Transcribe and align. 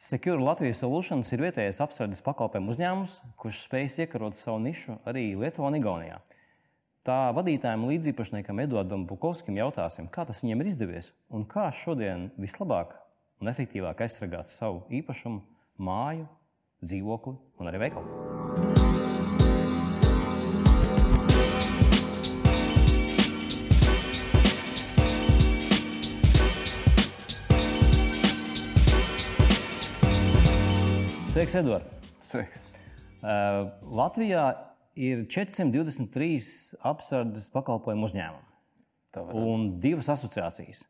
Secure 0.00 0.40
Latvijas 0.40 0.78
Solutions 0.80 1.28
ir 1.28 1.42
vietējais 1.44 1.76
apsardzes 1.84 2.22
pakalpojumu 2.24 2.72
uzņēmums, 2.72 3.18
kurš 3.36 3.58
spēj 3.66 3.98
iekarot 4.06 4.38
savu 4.40 4.62
nišu 4.64 4.96
arī 5.04 5.26
Lietuvā 5.36 5.68
un 5.68 5.76
Igaunijā. 5.76 6.16
Tā 7.04 7.18
vadītājiem 7.36 7.84
līdzīpašniekam 7.90 8.64
Eduardam 8.64 9.04
Bukovskim 9.04 9.60
jautāsim, 9.60 10.08
kā 10.08 10.24
tas 10.24 10.40
viņiem 10.40 10.64
ir 10.64 10.72
izdevies 10.72 11.12
un 11.28 11.44
kā 11.44 11.68
šodien 11.84 12.30
vislabāk 12.40 12.96
un 13.44 13.52
efektīvāk 13.52 14.00
aizsargāt 14.06 14.48
savu 14.48 14.86
īpašumu, 14.88 15.44
māju, 15.76 16.24
dzīvokli 16.80 17.36
un 17.60 17.68
arī 17.68 17.88
veikalu. 17.90 18.39
Sveiks, 31.30 31.52
Edvards! 31.54 31.86
Sveiks! 32.26 32.64
Uh, 33.22 33.68
Latvijā 33.94 34.48
ir 34.98 35.20
423 35.30 36.40
apsardzes 36.90 37.44
pakalpojumu 37.54 38.08
uzņēmumi 38.08 39.36
un 39.38 39.68
divas 39.78 40.08
asociācijas. 40.10 40.80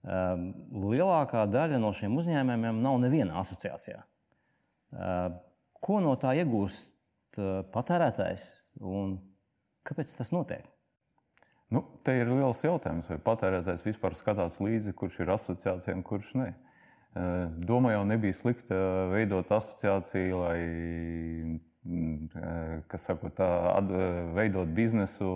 Uh, 0.00 0.46
lielākā 0.72 1.42
daļa 1.52 1.80
no 1.82 1.90
šiem 1.92 2.16
uzņēmumiem 2.22 2.80
nav 2.80 2.96
neviena 3.02 3.36
asociācijā. 3.42 4.00
Uh, 4.96 5.36
ko 5.76 6.00
no 6.00 6.16
tā 6.16 6.32
iegūst 6.40 6.96
patērētājs 7.76 8.48
un 8.80 9.18
kāpēc 9.84 10.16
tas 10.22 10.32
notiek? 10.32 10.64
Nu, 11.68 11.84
te 12.00 12.16
ir 12.16 12.32
liels 12.32 12.64
jautājums, 12.64 13.12
vai 13.12 13.20
patērētājs 13.28 13.84
vispār 13.90 14.16
skatās 14.16 14.56
līdzi, 14.64 14.96
kurš 14.96 15.20
ir 15.20 15.36
asociācijā 15.36 16.00
un 16.00 16.08
kurš 16.08 16.32
ne. 16.40 16.48
Uh, 16.48 16.66
Doma 17.14 17.90
jau 17.90 18.04
nebija 18.06 18.36
slikta 18.38 18.76
veidot 19.10 19.48
asociāciju, 19.50 20.36
lai 20.44 21.58
saka, 23.02 23.30
tā, 23.34 23.48
veidot 24.36 24.70
biznesu. 24.76 25.26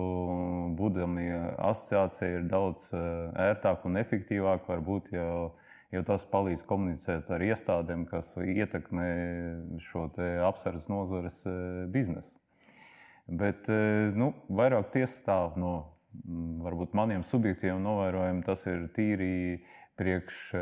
Būdami 0.79 1.27
asociācija 1.57 2.39
ir 2.39 2.47
daudz 2.47 2.93
ērtāk 2.93 3.83
un 3.89 3.99
efektīvāk. 3.99 4.63
Varbūt 4.69 5.11
jau, 5.15 5.51
jau 5.91 6.03
tas 6.07 6.23
palīdz 6.31 6.63
komunicēt 6.69 7.29
ar 7.31 7.43
iestādēm, 7.43 8.05
kas 8.07 8.31
ietekmē 8.39 9.09
šo 9.83 10.07
apsardzes 10.47 10.87
nozares 10.91 11.43
biznesu. 11.91 12.31
Bet 13.27 13.67
nu, 14.15 14.31
vairāk 14.47 14.93
tiesa 14.93 15.17
stāv 15.17 15.59
no 15.59 15.75
varbūt, 16.63 16.93
maniem 16.95 17.23
subjektīviem 17.25 17.81
novērojumiem. 17.83 18.43
Tas 18.45 18.63
ir 18.69 18.85
tīri 18.95 19.65
priekš 19.99 20.37
e, 20.53 20.61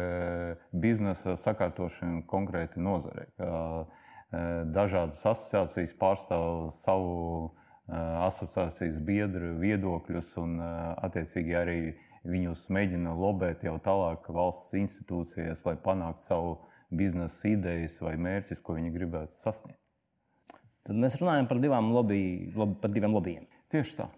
biznesa 0.71 1.35
sakārtošanu 1.39 2.23
konkrēti 2.29 2.81
nozarei. 2.83 3.27
E, 3.37 3.51
dažādas 4.73 5.21
asociācijas 5.29 5.93
pārstāv 5.99 6.73
savu 6.83 7.13
e, 7.43 7.51
asociācijas 8.27 8.97
biedru 9.05 9.53
viedokļus 9.61 10.33
un 10.41 10.57
attiecīgi 10.63 11.57
arī 11.57 11.79
viņus 12.23 12.67
mēģina 12.71 13.13
lobēt 13.19 13.65
jau 13.67 13.75
tālāk 13.83 14.29
valsts 14.31 14.73
institūcijās, 14.79 15.63
lai 15.67 15.75
panāktu 15.83 16.29
savu 16.29 16.57
biznesa 16.93 17.49
idejas 17.49 17.97
vai 18.03 18.15
mērķus, 18.21 18.61
ko 18.63 18.77
viņi 18.77 18.93
gribētu 18.93 19.41
sasniegt. 19.41 19.79
Tad 20.83 20.99
mēs 20.99 21.15
runājam 21.21 21.47
par, 21.47 21.59
lobby, 21.63 22.51
lobby, 22.55 22.75
par 22.81 22.91
diviem 22.91 23.15
lobbyiem. 23.15 23.47
Tieši 23.71 23.97
tā. 24.01 24.09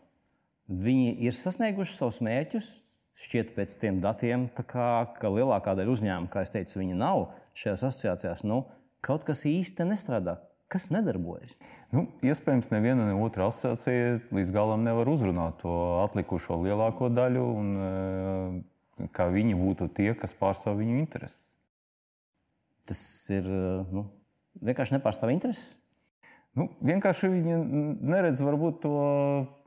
Viņi 0.65 1.11
ir 1.27 1.35
sasnieguši 1.37 1.93
savus 1.93 2.23
mērķus, 2.25 2.69
šķiet 3.15 3.53
pēc 3.55 3.77
tiem 3.79 4.01
datiem, 4.03 4.49
kā, 4.55 4.89
ka 5.19 5.31
lielākā 5.31 5.75
daļa 5.77 5.93
uzņēmumu, 5.93 6.31
kā 6.31 6.43
jau 6.43 6.55
teicu, 6.57 6.81
viņi 6.81 6.97
nav 6.99 7.29
šajās 7.55 7.85
asociācijās. 7.89 8.43
Nu, 8.47 8.65
kaut 9.05 9.25
kas 9.27 9.45
īsti 9.49 9.87
nestrādā. 9.87 10.39
Kas 10.71 10.89
nedarbojas? 10.89 11.53
Nu, 11.93 12.07
iespējams, 12.25 12.71
neviena 12.71 13.05
ne 13.05 13.17
otra 13.21 13.51
asociācija 13.51 14.17
līdz 14.33 14.51
galam 14.53 14.81
nevar 14.83 15.07
uzrunāt 15.11 15.59
to 15.61 15.73
atlikušo 16.01 16.57
lielāko 16.63 17.11
daļu, 17.13 17.43
un 17.61 17.69
e, 17.77 19.07
kā 19.13 19.29
viņi 19.31 19.53
būtu 19.59 19.91
tie, 19.93 20.09
kas 20.17 20.33
pārstāv 20.39 20.79
viņu 20.81 20.97
intereses. 21.03 21.51
Tas 22.89 22.99
ir 23.33 23.45
nu, 23.93 24.07
vienkārši 24.65 24.97
nepārstāv 24.97 25.35
intereses. 25.35 25.77
Nu, 26.57 26.69
vienkārši 26.85 27.29
viņi 27.29 27.59
neredz 28.01 28.41
varbūt 28.45 28.81
to 28.85 28.97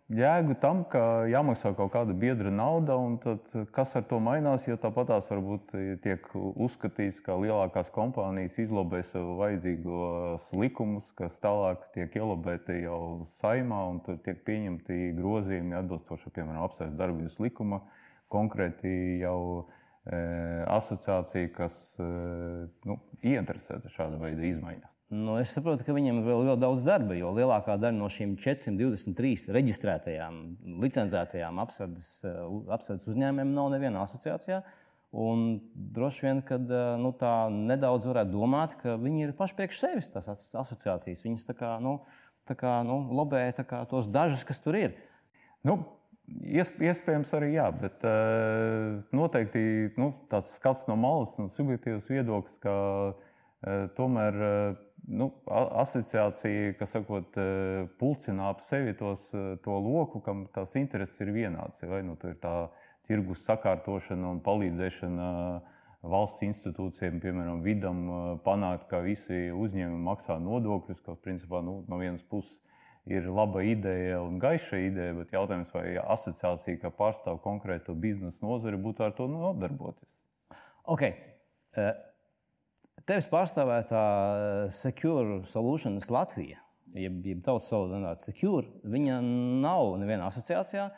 jēgu 0.08 0.56
tam, 0.60 0.82
ka 0.88 1.28
jāmaksā 1.28 1.74
kaut 1.76 1.92
kāda 1.92 2.14
biedra 2.16 2.50
nauda, 2.52 2.96
un 2.96 3.19
tad, 3.20 3.48
kas 3.74 3.94
ar 3.98 4.06
to 4.08 4.19
mainās, 4.24 4.64
ja 4.69 4.78
tāpatās 4.80 5.28
varbūt 5.32 5.74
tiek 6.04 6.28
uzskatīts, 6.34 7.20
ka 7.24 7.36
lielākās 7.41 7.92
kompānijas 7.94 8.58
izlobē 8.64 9.02
sev 9.06 9.34
vajadzīgos 9.41 10.50
likumus, 10.56 11.12
kas 11.19 11.38
tālāk 11.42 11.84
tiek 11.96 12.16
ielobēti 12.16 12.82
jau 12.86 13.00
saimā, 13.41 13.84
un 13.92 14.02
tur 14.06 14.20
tiek 14.24 14.41
pieņemti 14.48 15.12
grozījumi 15.19 15.76
atbilstoši, 15.82 16.32
piemēram, 16.32 16.64
apsvērts 16.66 16.98
darbības 16.98 17.40
likuma, 17.44 17.82
konkrēti 18.32 19.20
jau 19.22 19.40
e, 19.60 20.20
asociācija, 20.72 21.52
kas 21.56 21.80
e, 22.00 22.12
nu, 22.88 23.00
ieinteresēta 23.20 23.92
šāda 23.92 24.20
veida 24.20 24.48
izmaiņās. 24.48 24.97
Nu, 25.08 25.38
es 25.41 25.54
saprotu, 25.56 25.86
ka 25.86 25.94
viņiem 25.96 26.19
ir 26.20 26.26
vēl 26.26 26.42
ļoti 26.50 26.60
daudz 26.60 26.82
darba, 26.84 27.14
jo 27.16 27.30
lielākā 27.32 27.78
daļa 27.80 27.96
no 27.96 28.10
šīm 28.12 28.34
423 28.36 29.48
reģistrētajām, 29.56 30.41
licencētajām 30.82 31.60
apsardzes, 31.62 32.10
eh, 32.28 33.06
uzņēmumiem 33.08 33.54
nav 33.56 33.70
nevienā 33.72 34.02
asociācijā. 34.04 34.58
Un 35.16 35.62
droši 35.96 36.26
vien, 36.26 36.42
ka 36.44 36.58
eh, 36.60 36.91
nu, 37.00 37.14
tā 37.16 37.32
nedaudz 37.48 38.04
varētu 38.10 38.34
domāt, 38.34 38.74
ka 38.82 38.98
viņi 39.00 39.24
ir 39.24 39.32
paši 39.38 39.56
priekš 39.56 39.78
sevis 39.80 40.12
tās 40.12 40.28
asociācijas. 40.28 41.25
Viņas 41.25 41.48
tā 41.48 41.56
kā, 41.56 41.70
nu, 41.80 42.02
tā 42.44 42.56
kā, 42.60 42.75
nu, 42.84 42.98
lobē 43.08 43.46
kā, 43.62 43.86
tos 43.88 44.10
dažus, 44.12 44.44
kas 44.44 44.60
tur 44.60 44.76
ir. 44.76 44.98
Nu, 45.64 45.86
Iespējams, 46.28 47.30
arī 47.32 47.54
jā, 47.54 47.70
bet 47.72 48.02
uh, 48.04 48.98
noteikti 49.16 49.94
nu, 49.96 50.10
tāds 50.28 50.50
skats 50.58 50.84
no 50.84 50.92
malas 51.00 51.32
un 51.40 51.48
subjektīvs 51.56 52.04
viedoklis, 52.04 52.58
ka 52.60 52.75
uh, 52.76 53.86
tomēr 53.96 54.36
uh, 54.36 54.76
nu, 55.06 55.31
asociācija, 55.82 56.75
kas 56.78 56.92
sakot, 56.97 57.36
e, 57.38 57.86
pulcina 58.00 58.50
ap 58.53 58.62
sevi 58.64 58.94
tos, 58.98 59.31
e, 59.34 59.56
to 59.64 59.78
loku, 59.82 60.20
kam 60.25 60.47
tās 60.54 60.75
intereses 60.81 61.20
ir 61.25 61.32
vienādas. 61.36 61.82
Vai 61.88 62.03
nu, 62.06 62.16
ir 62.28 62.38
tā 62.42 62.54
tirgus 63.08 63.44
sakārtošana 63.48 64.32
un 64.34 64.41
palīdzēšana 64.44 65.28
valsts 66.08 66.44
institūcijiem, 66.47 67.20
piemēram, 67.22 67.62
vidam, 67.64 68.03
e, 68.08 68.22
panākt, 68.44 68.88
ka 68.91 69.03
visi 69.04 69.48
uzņēmumi 69.54 70.08
maksā 70.10 70.38
nodokļus, 70.42 71.04
kas 71.06 71.22
principā 71.25 71.62
nu, 71.64 71.82
no 71.88 72.00
vienas 72.00 72.25
puses 72.25 72.58
ir 73.08 73.25
laba 73.32 73.62
ideja 73.64 74.19
un 74.20 74.37
gaiša 74.42 74.82
ideja, 74.84 75.14
bet 75.16 75.32
jautājums, 75.32 75.72
vai 75.72 75.94
asociācija, 76.03 76.82
kā 76.82 76.92
pārstāv 76.92 77.41
konkrētu 77.41 77.97
biznesa 77.97 78.44
nozari, 78.44 78.76
būtu 78.76 79.06
ar 79.06 79.16
to 79.16 79.31
nodarboties. 79.32 80.12
Okay. 80.84 81.16
Uh 81.76 81.97
Tevis 83.08 83.28
pārstāvētā 83.32 84.00
eh, 84.04 84.62
Secure 84.74 85.42
Solutions 85.48 86.10
Latvija, 86.12 86.58
jeb, 86.92 87.22
jeb 87.24 87.38
tautas 87.46 87.70
valodā 87.72 88.10
Secure, 88.20 88.69
viņa 88.84 89.20
nav 89.62 89.94
nevienā 90.02 90.26
asociācijā. 90.28 90.91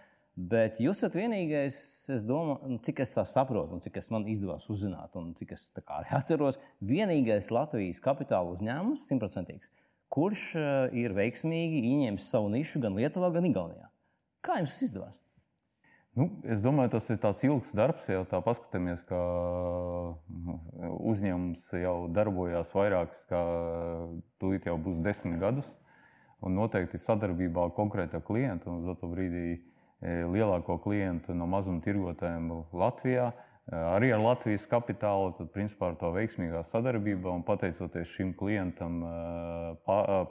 Bet 0.51 0.79
jūs 0.81 1.03
esat 1.03 1.15
vienīgais, 1.19 1.77
es 2.15 2.25
domāju, 2.25 2.71
nu, 2.71 2.79
cik 2.83 3.03
es 3.05 3.13
tā 3.13 3.23
saprotu, 3.29 3.77
un 3.77 3.83
cik 3.85 3.99
es 4.01 4.09
man 4.15 4.25
izdevās 4.31 4.67
uzzināt, 4.73 5.15
un 5.21 5.35
cik 5.39 5.55
es 5.55 5.69
arī 5.85 6.11
atceros, 6.19 6.59
vienīgais 6.87 7.51
Latvijas 7.55 8.03
kapitāla 8.03 8.57
uzņēmums, 8.57 9.07
simtprocentīgs, 9.07 9.71
kurš 10.11 10.45
eh, 10.59 10.99
ir 11.05 11.15
veiksmīgi 11.15 11.85
ieņēmis 11.93 12.31
savu 12.33 12.51
nišu 12.57 12.83
gan 12.83 12.99
Lietuvā, 12.99 13.31
gan 13.37 13.47
Igaunijā. 13.47 13.91
Kā 14.43 14.59
jums 14.59 14.75
tas 14.75 14.89
izdevās? 14.89 15.19
Nu, 16.21 16.27
es 16.45 16.61
domāju, 16.61 16.91
tas 16.93 17.07
ir 17.09 17.17
tāds 17.23 17.41
ilgs 17.47 17.71
darbs. 17.73 18.05
Jau 18.11 18.27
tā 18.29 18.43
paskatāmies, 18.45 19.01
ka 19.09 19.19
nu, 20.29 20.57
uzņēmums 21.09 21.63
jau 21.81 21.95
darbojās 22.13 22.75
vairākas, 22.77 23.23
kā 23.31 23.41
tūlīt 24.43 24.67
jau 24.69 24.75
būs 24.85 24.99
desmit 25.07 25.39
gadus. 25.41 25.71
Un 26.45 26.59
noteikti 26.59 27.01
sadarbībā 27.01 27.65
ar 27.65 27.73
konkrēto 27.77 28.21
klientu, 28.25 28.69
un 28.69 28.83
uz 28.85 28.99
to 29.01 29.09
brīdī 29.09 29.47
e, 29.55 29.61
lielāko 30.29 30.77
klientu 30.85 31.37
no 31.37 31.49
mazuma 31.49 31.81
tirgotājiem 31.85 32.51
Latvijā, 32.83 33.31
e, 33.33 33.81
arī 33.81 34.13
ar 34.13 34.21
Latvijas 34.25 34.69
kapitālu, 34.69 35.33
tad 35.39 35.53
principā 35.57 35.93
ar 35.93 35.99
to 36.01 36.13
veiksmīgā 36.17 36.61
sadarbība 36.69 37.33
un 37.33 37.47
pateicoties 37.49 38.13
šim 38.13 38.35
klientam 38.37 39.01
e, 39.09 39.17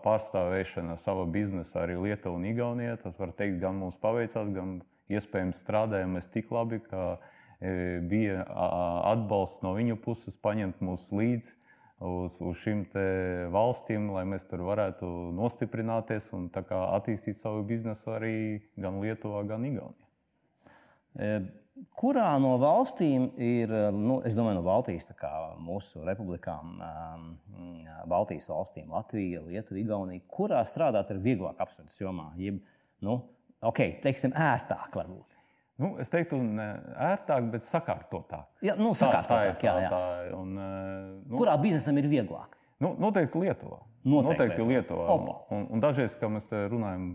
pārstāvēšana 0.06 1.02
sava 1.02 1.26
biznesa 1.30 1.82
arī 1.88 1.98
Lietuvā 2.06 2.38
un 2.38 2.48
Igaunijā, 2.54 2.98
tas 3.06 3.18
var 3.22 3.34
teikt, 3.38 3.58
gan 3.66 3.78
mums 3.82 3.98
paveicās, 4.02 4.54
gan 4.54 4.80
iespējams 5.10 5.62
strādājam 5.64 6.18
mēs 6.18 6.30
tik 6.34 6.52
labi, 6.54 6.82
ka 6.86 7.18
e, 7.60 8.00
bija 8.10 8.44
atbalsts 9.12 9.64
no 9.66 9.76
viņu 9.78 10.00
puses 10.04 10.38
paņemt 10.44 10.84
mūs 10.86 11.10
līdzi 11.16 11.56
uz, 12.00 12.38
uz 12.40 12.60
šīm 12.64 12.86
valstīm, 13.54 14.10
lai 14.16 14.26
mēs 14.30 14.46
tur 14.50 14.64
varētu 14.68 15.08
nostiprināties 15.36 16.30
un 16.38 16.50
attīstīt 16.54 17.42
savu 17.42 17.66
biznesu 17.68 18.14
arī 18.16 18.36
gan 18.80 19.02
Lietuvā, 19.04 19.44
gan 19.50 19.66
Igaunijā. 19.68 20.06
E, 21.20 21.34
kurā 22.00 22.30
no 22.42 22.56
valstīm 22.62 23.30
ir, 23.40 23.72
nu, 23.96 24.20
es 24.28 24.38
domāju, 24.38 24.60
no 24.60 24.66
Baltijas, 24.66 25.10
kā 25.20 25.32
mūsu 25.64 26.04
republikām, 26.08 26.80
Baltijas 28.10 28.50
valstīm, 28.52 28.90
Latvija, 28.94 29.44
Lietuva, 29.46 29.80
Igaunija, 29.82 30.24
kurā 30.32 30.64
strādāt 30.68 31.12
ir 31.14 31.22
vieglāk 31.24 31.60
apsardzes 31.64 32.02
jomā? 32.02 32.30
Jeb, 32.40 32.62
nu, 33.06 33.20
ok, 33.66 33.84
teiksim, 34.04 34.34
ērtāk 34.36 34.96
varbūt. 34.96 35.38
Nu, 35.80 35.94
es 36.04 36.12
teiktu, 36.12 36.38
ne 36.44 36.68
ērtāk, 37.00 37.46
bet 37.54 37.64
sakārtotāk. 37.64 38.50
Jā, 38.66 38.76
nu, 38.80 38.92
sakārtotāk. 38.98 39.54
Tā, 39.56 39.62
tā 39.62 39.68
jā, 39.70 39.76
jā. 39.86 39.92
Tā, 39.94 40.02
un, 40.36 40.58
nu, 40.58 41.38
Kurā 41.40 41.56
biznesam 41.62 42.00
ir 42.02 42.10
vieglāk? 42.12 42.58
Nu, 42.84 42.94
noteikti 43.00 43.40
Lietuvā. 43.46 43.80
Noteikti, 44.04 44.28
noteikti 44.28 44.66
Lietuvā. 44.68 45.06
Lietuvā. 45.08 45.38
Un, 45.56 45.66
un 45.76 45.84
dažreiz, 45.84 46.18
kad 46.20 46.32
mēs 46.36 46.52
runājam 46.52 47.08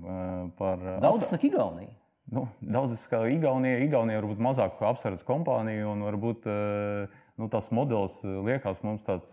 par. 0.57 0.81
Daudz 1.05 1.29
saka 1.29 1.49
Igaunija. 1.49 1.93
Nu, 2.33 2.47
daudz 2.65 3.05
kā 3.11 3.21
Igaunija. 3.29 3.83
Igaunija 3.85 4.23
varbūt 4.23 4.41
mazāk 4.45 4.81
apsardzes 4.81 5.27
kompānija, 5.29 5.85
un 5.93 6.05
varbūt 6.09 6.49
nu, 6.49 7.49
tas 7.53 7.69
modelis 7.75 8.21
liekas 8.25 8.81
mums 8.85 9.05
tāds 9.05 9.29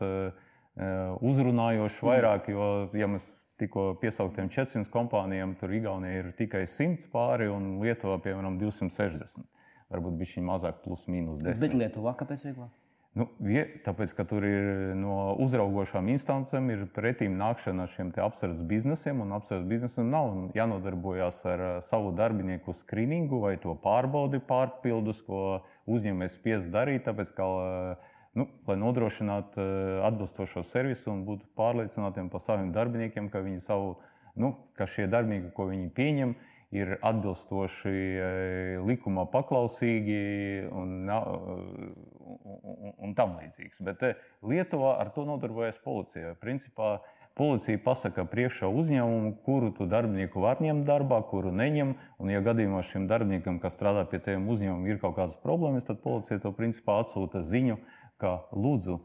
uzrunājošs 1.24 2.00
vairāk, 2.04 2.52
jo, 2.52 2.68
ja 2.96 3.08
mēs 3.12 3.28
tikko 3.62 3.86
piesauktiem 4.02 4.50
400 4.52 4.92
kompānijām, 4.92 5.56
tur 5.60 5.74
Igaunija 5.78 6.26
ir 6.26 6.30
tikai 6.38 6.66
100 6.68 7.10
pāri 7.14 7.48
un 7.52 7.78
Lietuvā, 7.84 8.20
piemēram, 8.26 8.60
260. 8.62 9.48
Varbūt 9.92 10.20
bija 10.20 10.36
šī 10.36 10.46
mazāk, 10.48 10.84
plus 10.86 11.08
mīnus 11.12 11.42
10. 11.44 11.62
Bet 11.62 11.78
Lietuvā 11.78 12.16
kāpēc 12.20 12.48
vieglāk? 12.48 12.72
Nu, 13.12 13.26
vie, 13.44 13.66
tāpēc, 13.84 14.14
ka 14.16 14.24
tur 14.24 14.46
ir 14.48 14.94
no 14.96 15.34
uzraugošām 15.44 16.08
instancēm 16.14 16.70
ir 16.72 16.86
pretīm 16.96 17.34
nākšana 17.42 17.90
šiem 17.92 18.14
apsardzes 18.24 18.64
biznesiem, 18.70 19.20
un 19.26 19.36
apsardzes 19.36 19.68
biznesam 19.68 20.08
nav 20.14 20.30
jānodarbojas 20.56 21.42
ar 21.52 21.64
savu 21.84 22.14
darbinieku 22.16 22.72
skrīningu 22.72 23.42
vai 23.44 23.58
to 23.60 23.76
pārbaudi 23.84 24.40
pārpildus, 24.48 25.20
ko 25.28 25.60
uzņēmējs 25.92 26.40
spiež 26.40 26.72
darīt. 26.72 27.04
Tāpēc, 27.10 27.36
ka, 27.36 27.50
uh, 27.52 28.16
nu, 28.34 28.48
lai 28.68 28.78
nodrošinātu 28.80 29.62
eh, 29.62 30.06
atbilstošo 30.08 30.64
servisu 30.68 31.12
un 31.12 31.26
būtu 31.28 31.50
pārliecinātiem 31.60 32.32
par 32.32 32.44
saviem 32.44 32.72
darbiniekiem, 32.76 33.30
ka, 33.32 33.44
savu, 33.66 33.98
nu, 34.40 34.56
ka 34.78 34.88
šie 34.88 35.10
darbinieki, 35.12 35.52
ko 35.56 35.68
viņi 35.72 35.92
pieņem, 35.98 36.36
ir 36.72 36.96
atbilstoši 37.04 37.92
eh, 37.92 38.76
likumā 38.88 39.28
paklausīgi 39.34 40.68
un, 40.72 41.10
un, 41.12 42.62
un, 42.64 42.94
un 42.96 43.16
tam 43.18 43.36
līdzīgs. 43.42 43.82
Bet 43.84 44.06
eh, 44.08 44.22
Lietuvā 44.48 44.96
ar 45.02 45.12
to 45.16 45.28
nodarbojas 45.28 45.82
policija. 45.84 46.38
Principā, 46.40 47.00
Policija 47.32 47.80
pasaka 47.80 48.26
priekšā 48.28 48.68
uzņēmumu, 48.68 49.30
kuru 49.46 49.70
tu 49.72 49.86
darbinieku 49.88 50.42
var 50.44 50.60
ņemt 50.60 50.84
darbā, 50.84 51.22
kuru 51.30 51.54
neņem. 51.56 51.94
Un, 52.20 52.32
ja 52.34 52.42
gadījumā 52.44 52.82
šim 52.84 53.06
darbiniekam, 53.08 53.56
kas 53.64 53.78
strādā 53.78 54.04
pie 54.12 54.20
tiem 54.20 54.50
uzņēmumiem, 54.52 54.90
ir 54.92 55.00
kaut 55.00 55.16
kādas 55.16 55.40
problēmas, 55.40 55.88
tad 55.88 56.02
policija 56.04 56.42
to 56.44 56.52
principā 56.58 56.98
atsūta 57.00 57.40
ziņu, 57.48 57.78
uh, 57.80 58.01
ka 58.22 58.38
lūdzu, 58.54 58.98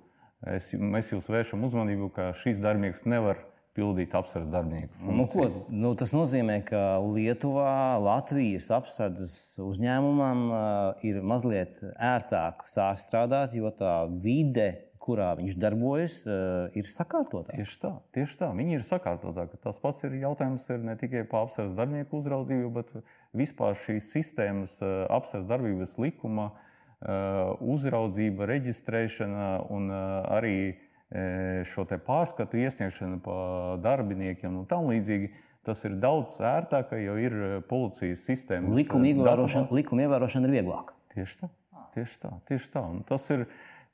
es, 0.55 0.71
mēs 0.77 1.13
jūs 1.15 1.29
vēršam 1.33 1.65
uzmanību, 1.67 2.11
ka 2.15 2.31
šīs 2.37 2.61
darbinieks 2.63 3.07
nevar 3.09 3.41
pildīt 3.77 4.15
apsardzes 4.17 4.51
darbinieku. 4.53 4.97
Nu, 5.05 5.27
ko, 5.29 5.47
nu, 5.75 5.93
tas 5.99 6.15
nozīmē, 6.17 6.61
ka 6.67 6.83
Lietuvā, 7.05 7.99
Latvijas 8.03 8.71
apsardzes 8.75 9.37
uzņēmumam 9.63 10.43
uh, 10.49 11.07
ir 11.07 11.21
mazliet 11.21 11.83
ērtāk 11.95 12.65
strādāt, 12.73 13.57
jo 13.57 13.73
tā 13.77 13.99
vide, 14.09 14.71
kurā 15.07 15.35
viņš 15.39 15.59
darbojas, 15.63 16.19
uh, 16.27 16.73
ir 16.79 16.89
sakārtotāka. 16.91 17.61
Tieši 17.61 17.81
tā, 17.85 17.93
tieši 18.17 18.41
tā. 18.41 18.51
Viņi 18.57 18.79
ir 18.79 18.87
sakārtotāki. 18.87 19.61
Tas 19.63 19.79
pats 19.83 20.03
ir 20.09 20.17
jautājums 20.25 20.65
ir 20.73 20.81
ne 20.83 20.97
tikai 20.99 21.27
par 21.29 21.47
apsardzes 21.47 21.77
darbinieku 21.79 22.23
uzraudzību, 22.23 22.73
bet 22.81 22.95
vispār 23.37 23.77
šīs 23.85 24.09
sistēmas 24.17 24.81
uh, 24.81 25.05
apsardzes 25.19 25.51
darbības 25.53 25.99
likuma 26.01 26.51
Uh, 26.57 26.66
uzraudzība, 27.05 28.47
reģistrēšana 28.49 29.49
un 29.69 29.91
uh, 29.93 30.25
arī 30.33 30.57
uh, 30.73 31.61
šo 31.69 31.85
pārskatu 31.85 32.57
iesniegšana 32.57 33.21
par 33.23 33.77
darbiniekiem 33.85 34.57
un 34.57 34.67
tam 34.67 34.89
līdzīgi. 34.89 35.33
Tas 35.67 35.83
ir 35.83 35.97
daudz 35.99 36.39
ērtāk, 36.39 36.93
jo 37.03 37.17
ir 37.19 37.33
policijas 37.67 38.23
sistēma. 38.23 38.71
Likuma 38.71 39.09
ievērošana, 39.11 39.67
likuma 39.75 40.05
ievērošana 40.05 40.47
ir 40.47 40.61
vieglāka. 40.61 40.95
Tieši 41.11 41.41
tā. 41.41 41.49
Tieši 41.97 42.21
tā, 42.23 42.31
tieši 42.47 42.71
tā. 42.71 42.85
Un 42.87 43.01
tas 43.09 43.25
ir 43.35 43.43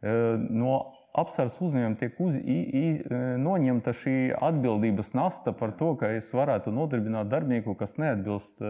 no 0.02 0.75
apsardzes 1.16 1.62
uzņēmumiem 1.64 1.96
tiek 1.96 2.20
uz, 2.20 2.37
i, 2.37 2.58
i, 2.76 2.84
noņemta 3.40 3.94
šī 3.96 4.16
atbildības 4.37 5.14
nasta 5.16 5.56
par 5.56 5.72
to, 5.81 5.94
ka 5.96 6.12
es 6.19 6.28
varētu 6.34 6.75
nodarbināt 6.76 7.32
darbinieku, 7.32 7.72
kas 7.81 7.96
neatbilst 7.96 8.60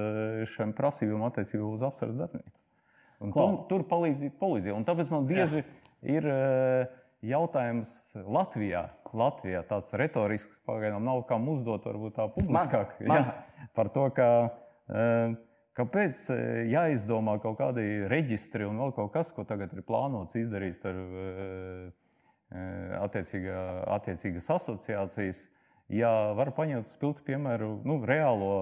šiem 0.55 0.77
prasībām 0.79 1.27
attiecībā 1.27 1.73
uz 1.75 1.83
apsardzes 1.89 2.23
darbinieku. 2.23 2.62
Tur, 3.23 3.55
tur 3.71 3.85
palīdz 3.91 4.27
policija. 4.41 4.75
Tāpēc 4.89 5.13
man 5.15 5.29
bieži 5.29 5.63
ir 6.03 6.27
uh, 6.27 6.91
jautājums 7.23 7.95
Latvijā. 8.15 8.89
Latvijā 9.13 9.61
tāds 9.69 9.93
retorisks, 10.01 10.53
pagaidām 10.67 11.05
nav 11.05 11.23
kam 11.29 11.47
uzdot, 11.53 11.85
varbūt 11.85 12.17
tā 12.17 12.29
publiskāk. 12.33 12.95
Man, 13.05 13.09
man. 13.13 13.27
Jā, 13.29 13.67
par 13.77 13.93
to, 13.93 14.07
ka, 14.17 14.29
uh, 14.89 15.35
kāpēc 15.79 16.27
jāizdomā 16.73 17.37
kaut 17.45 17.61
kādi 17.61 18.07
reģistri 18.11 18.67
un 18.69 18.81
vēl 18.83 18.95
kaut 18.97 19.13
kas, 19.15 19.33
ko 19.37 19.45
tagad 19.49 19.75
ir 19.77 19.85
plānots 19.87 20.37
izdarīt 20.41 20.85
ar 20.89 21.03
attiecīgā, 22.53 23.59
attiecīgas 23.97 24.51
asociācijas. 24.53 25.47
Ja 25.93 26.33
var 26.37 26.53
paņemt 26.57 26.89
spilgtu 26.89 27.25
piemēru, 27.27 27.75
nu, 27.85 27.99
reālo 28.09 28.53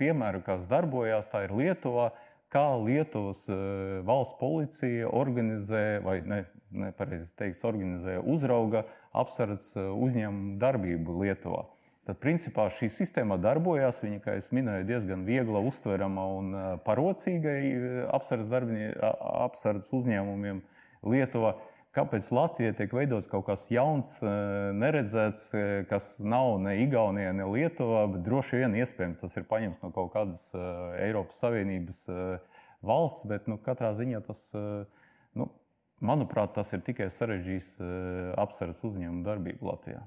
piemēru, 0.00 0.42
kas 0.44 0.66
darbojās, 0.68 1.28
tā 1.32 1.44
ir 1.46 1.54
Lietuvā. 1.56 2.10
Kā 2.54 2.68
Lietuvas 2.78 3.40
eh, 3.50 3.56
valsts 4.06 4.38
policija 4.38 5.08
organizē, 5.10 5.84
vai 6.04 6.20
ne, 6.22 6.44
nepareizi 6.70 7.34
teiks, 7.38 7.64
organizē 7.66 8.20
uzrauga 8.22 8.84
apsardzes 9.14 9.72
uzņēmumu 9.74 10.58
darbību 10.62 11.18
Lietuvā. 11.24 11.64
Tad, 12.04 12.18
principā, 12.20 12.68
šī 12.68 12.90
sistēma 12.92 13.38
darbojās. 13.40 14.02
Viņa, 14.04 14.20
kā 14.22 14.36
jau 14.36 14.58
minēju, 14.58 14.86
diezgan 14.90 15.24
viegla, 15.26 15.62
uztverama 15.66 16.28
un 16.38 16.54
eh, 16.54 16.70
parocīgai 16.86 17.60
apsardzes, 18.14 18.98
apsardzes 19.02 19.94
uzņēmumiem 19.98 20.62
Lietuvā. 21.10 21.56
Kāpēc 21.94 22.26
Latvijā 22.34 22.72
tiek 22.74 22.90
veidots 22.90 23.28
kaut 23.30 23.44
kas 23.46 23.68
jauns, 23.70 24.16
neredzēts, 24.74 25.52
kas 25.86 26.08
nav 26.18 26.56
ne 26.64 26.72
Igaunijā, 26.82 27.30
ne 27.38 27.46
Lietuvā, 27.46 28.08
bet 28.10 28.24
droši 28.26 28.64
vien 28.64 28.74
iespējams 28.80 29.20
tas 29.20 29.36
ir 29.38 29.46
paņemts 29.46 29.84
no 29.84 29.92
kaut 29.94 30.10
kādas 30.16 30.42
Eiropas 30.98 31.38
Savienības 31.38 32.00
valsts, 32.82 33.28
bet 33.30 33.46
nu, 33.50 33.60
katrā 33.62 33.92
ziņā 33.94 34.24
tas, 34.26 34.42
nu, 35.38 35.48
manuprāt, 36.02 36.56
tas 36.58 36.74
ir 36.74 36.82
tikai 36.82 37.06
sarežģījis 37.14 37.76
apsardzes 38.42 38.90
uzņēmumu 38.90 39.22
darbību 39.28 39.70
Latvijā. 39.70 40.02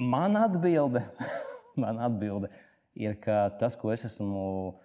Man 0.00 0.40
atbilde, 0.40 1.04
man 1.84 2.00
atbilde 2.00 2.48
ir, 2.96 3.20
ka 3.20 3.50
tas, 3.60 3.76
ko 3.76 3.92
es 3.92 4.08
esmu 4.08 4.78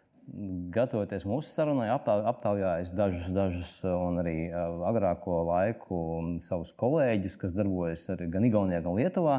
gatavoties 0.75 1.25
mūsu 1.27 1.51
sarunai, 1.51 1.89
aptaujājis 1.93 2.93
dažus, 2.97 3.27
dažus 3.35 3.73
un 3.89 4.21
arī 4.23 4.37
agrāko 4.89 5.43
laiku 5.49 5.99
savus 6.43 6.73
kolēģus, 6.79 7.37
kas 7.41 7.53
darbojas 7.57 8.07
gan 8.31 8.47
Igaunijā, 8.47 8.81
gan 8.85 8.97
Lietuvā. 8.97 9.37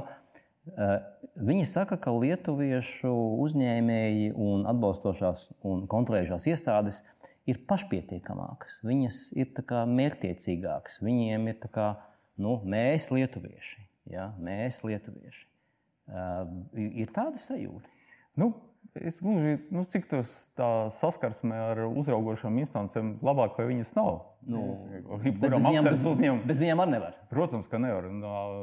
Viņi 1.37 1.67
saka, 1.69 1.99
ka 2.01 2.11
lietuviešu 2.11 3.11
uzņēmēji 3.45 4.33
un 4.35 4.65
atbalstošās 4.67 5.51
un 5.67 5.85
kontrolējušās 5.91 6.49
iestādes 6.51 7.03
ir 7.47 7.61
pašpietiekamākas, 7.71 8.81
viņas 8.87 9.21
ir 9.39 9.53
mērķtiecīgākas, 9.93 10.99
viņiem 11.07 11.51
ir 11.53 11.69
kā, 11.71 11.93
nu, 12.43 12.57
mēs, 12.67 13.13
lietuvieši. 13.15 13.85
Ja? 14.11 14.33
Mēs, 14.43 14.83
lietuvieši. 14.87 15.47
Uh, 16.07 16.51
ir 16.75 17.11
tāda 17.15 17.39
sajūta. 17.43 17.91
Nu, 18.39 18.53
Es 18.95 19.19
gluži, 19.25 19.59
nu, 19.75 19.83
cik 19.89 20.07
tas 20.11 20.31
saskarsme 20.99 21.57
ar 21.73 21.81
uzraugošām 21.89 22.57
instancēm, 22.63 23.17
labāk 23.25 23.59
vai 23.59 23.67
viņas 23.73 23.93
nav. 23.97 24.19
Nu, 24.47 24.63
Kuram 25.41 25.65
apsardzes 25.67 26.05
uzņēmumam? 26.07 26.45
Bez 26.47 26.61
viņiem 26.63 26.83
arī 26.85 26.93
nevar. 26.95 27.17
Protams, 27.33 27.67
ka 27.71 27.81
nevar. 27.83 28.07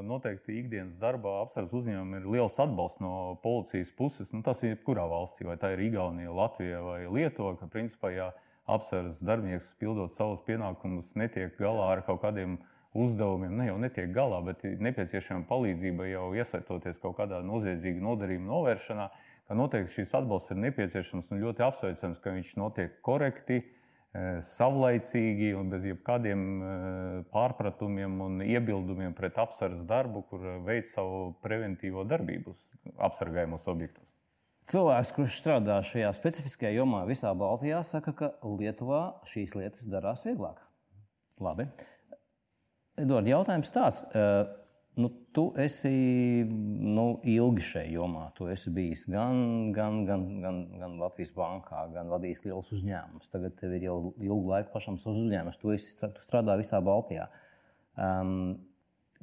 Noteikti 0.07 0.55
ikdienas 0.61 0.95
darbā 1.01 1.41
apsardzes 1.41 1.75
uzņēmumam 1.81 2.21
ir 2.21 2.29
liels 2.37 2.55
atbalsts 2.63 3.03
no 3.03 3.13
policijas 3.43 3.91
puses. 3.97 4.31
Nu, 4.31 4.39
tas 4.45 4.63
ir 4.63 4.77
jebkurā 4.77 5.03
valstī, 5.11 5.43
vai 5.49 5.57
tā 5.59 5.73
ir 5.75 5.83
Igaunija, 5.89 6.31
Latvija 6.31 6.79
vai 6.85 7.01
Lietuva. 7.11 7.57
Ka, 7.59 7.67
principā, 7.73 8.13
ja 8.15 8.29
apsardzes 8.63 9.19
darbinieks 9.27 9.73
pildot 9.81 10.15
savus 10.15 10.39
pienākumus, 10.47 11.17
netiek 11.19 11.57
galā 11.59 11.89
ar 11.97 12.05
kaut 12.07 12.23
kādiem 12.23 12.55
uzdevumiem, 12.93 13.53
ne 13.57 13.67
jau 13.71 13.77
netiek 13.81 14.11
galā, 14.13 14.39
bet 14.45 14.63
nepieciešama 14.63 15.47
palīdzība 15.49 16.07
jau 16.11 16.27
iesaistīties 16.37 17.01
kaut 17.01 17.17
kādā 17.17 17.41
noziedzīga 17.45 18.03
nodarījuma 18.05 18.51
novēršanā 18.51 19.07
ka 19.47 19.57
noteikti 19.57 19.99
šis 19.99 20.13
atbalsts 20.17 20.53
ir 20.53 20.59
nepieciešams 20.63 21.31
un 21.33 21.41
ļoti 21.43 21.65
apsveicams, 21.65 22.21
ka 22.23 22.33
viņš 22.35 22.53
notiek 22.59 22.95
korekti, 23.05 23.59
e, 23.61 24.23
savlaicīgi 24.47 25.51
un 25.57 25.71
bez 25.73 25.87
jebkādiem 25.89 26.45
e, 26.55 26.71
pārpratumiem 27.33 28.21
un 28.27 28.41
iebildumiem 28.45 29.15
pret 29.17 29.37
apsardzes 29.43 29.85
darbu, 29.89 30.23
kur 30.29 30.47
veic 30.65 30.87
savu 30.89 31.33
preventīvo 31.43 32.05
darbību 32.07 32.55
apsargājumos 32.97 33.67
objektos. 33.71 34.09
Cilvēks, 34.71 35.11
kurš 35.11 35.41
strādā 35.41 35.81
šajā 35.83 36.13
specifiskajā 36.15 36.77
jomā 36.77 37.03
visā 37.09 37.33
Baltijā, 37.35 37.81
saka, 37.83 38.13
ka 38.15 38.29
Lietuvā 38.47 39.19
šīs 39.27 39.57
lietas 39.59 39.89
darās 39.91 40.23
vieglāk. 40.23 40.61
Labi. 41.43 41.67
Edvard, 42.99 43.25
jautājums 43.25 43.71
tāds. 43.73 44.03
Uh, 44.13 44.43
nu, 45.01 45.09
tu 45.33 45.47
esi 45.57 45.89
nu, 46.45 47.05
ilgi 47.25 47.63
šajā 47.65 47.93
jomā. 47.95 48.27
Tu 48.37 48.45
esi 48.53 48.73
bijis 48.73 49.07
gan, 49.09 49.71
gan, 49.73 50.03
gan, 50.05 50.27
gan, 50.43 50.59
gan 50.77 50.99
Latvijas 51.01 51.33
bankā, 51.33 51.87
gan 51.95 52.11
vadījis 52.13 52.43
lielus 52.45 52.69
uzņēmumus. 52.77 53.31
Tagad 53.33 53.57
tev 53.57 53.73
ir 53.79 53.87
jau 53.87 53.97
ilgu 54.21 54.53
laiku 54.53 54.69
pašam 54.75 54.99
savs 55.01 55.23
uzņēmums. 55.23 55.57
Tu, 55.61 55.73
esi, 55.73 55.95
tu 56.03 56.11
strādā 56.21 56.57
visā 56.59 56.83
Baltijā. 56.85 57.31
Um, 57.97 58.59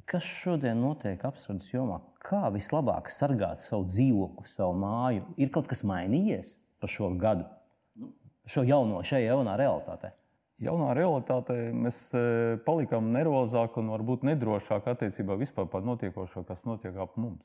kas 0.09 0.27
šodien 0.27 0.83
notiek 0.83 1.23
apstrādes 1.27 1.71
jomā? 1.71 2.01
Kā 2.27 2.49
vislabāk 2.51 3.07
sargāt 3.13 3.63
savu 3.63 3.87
dzīvokli, 3.87 4.51
savu 4.51 4.75
māju? 4.83 5.29
Ir 5.39 5.53
kaut 5.55 5.71
kas 5.71 5.85
mainījies 5.87 6.57
pa 6.83 6.91
šo 6.91 7.13
gadu, 7.21 7.47
šo 8.51 8.67
jauno, 8.67 8.99
šajā 9.07 9.31
jaunā 9.31 9.55
realitātē? 9.63 10.11
Jaunā 10.61 10.91
realitātē 10.93 11.55
mēs 11.73 11.97
e, 12.13 12.21
palikām 12.67 13.07
nervozāki 13.15 13.81
un 13.81 13.89
varbūt 13.95 14.25
nedrošāki 14.29 14.91
attiecībā 14.93 15.39
vispār 15.39 15.65
par 15.71 15.81
notiekošo, 15.87 16.43
kas 16.45 16.61
notiek 16.69 16.99
ap 17.01 17.15
mums. 17.17 17.41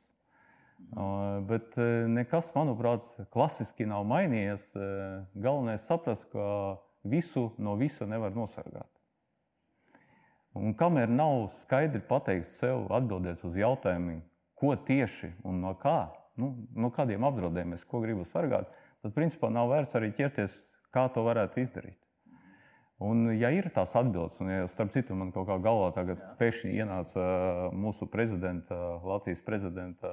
Mm. 0.92 1.46
Bet 1.49 1.78
e, 1.80 1.87
nekas, 2.12 2.50
manuprāt, 2.52 3.08
klasiski 3.32 3.88
nav 3.88 4.04
mainījies. 4.11 4.68
E, 4.76 4.90
galvenais 5.32 5.80
ir 5.80 5.87
saprast, 5.87 6.28
ka 6.32 6.76
visu 7.08 7.49
no 7.56 7.78
visa 7.80 8.04
nevar 8.08 8.37
nosargāt. 8.37 8.90
Un 10.56 10.76
kamēr 10.76 11.08
nav 11.12 11.49
skaidri 11.52 12.00
pateikts 12.04 12.61
sev, 12.61 12.87
atbildēt 12.92 13.44
uz 13.49 13.56
jautājumiem, 13.56 14.23
ko 14.56 14.73
tieši 14.76 15.35
un 15.44 15.61
no 15.64 15.75
kā, 15.80 15.99
nu, 16.40 16.54
no 16.76 16.92
kādiem 16.92 17.25
apdraudējumiem 17.28 17.76
es 17.76 17.85
gribu 17.92 18.25
sargāt, 18.28 18.68
tad 19.00 19.16
principā 19.16 19.49
nav 19.52 19.73
vērts 19.73 19.96
arī 19.96 20.12
ķerties, 20.16 20.56
kā 20.92 21.08
to 21.12 21.25
varētu 21.25 21.64
izdarīt. 21.64 22.00
Un, 23.03 23.26
ja 23.37 23.50
ir 23.53 23.69
tās 23.75 23.93
atbildes, 23.99 24.38
un 24.41 24.49
ja, 24.49 24.69
starp 24.73 24.95
citu, 24.95 25.17
man 25.19 25.33
kaut 25.35 25.50
kā 25.50 25.59
galvā 25.61 25.91
tagad 25.93 26.23
Jā. 26.23 26.31
pēkšņi 26.38 26.71
ienāca 26.81 27.25
mūsu 27.76 28.09
prezidenta, 28.09 28.79
Latvijas 29.05 29.43
prezidenta 29.45 30.12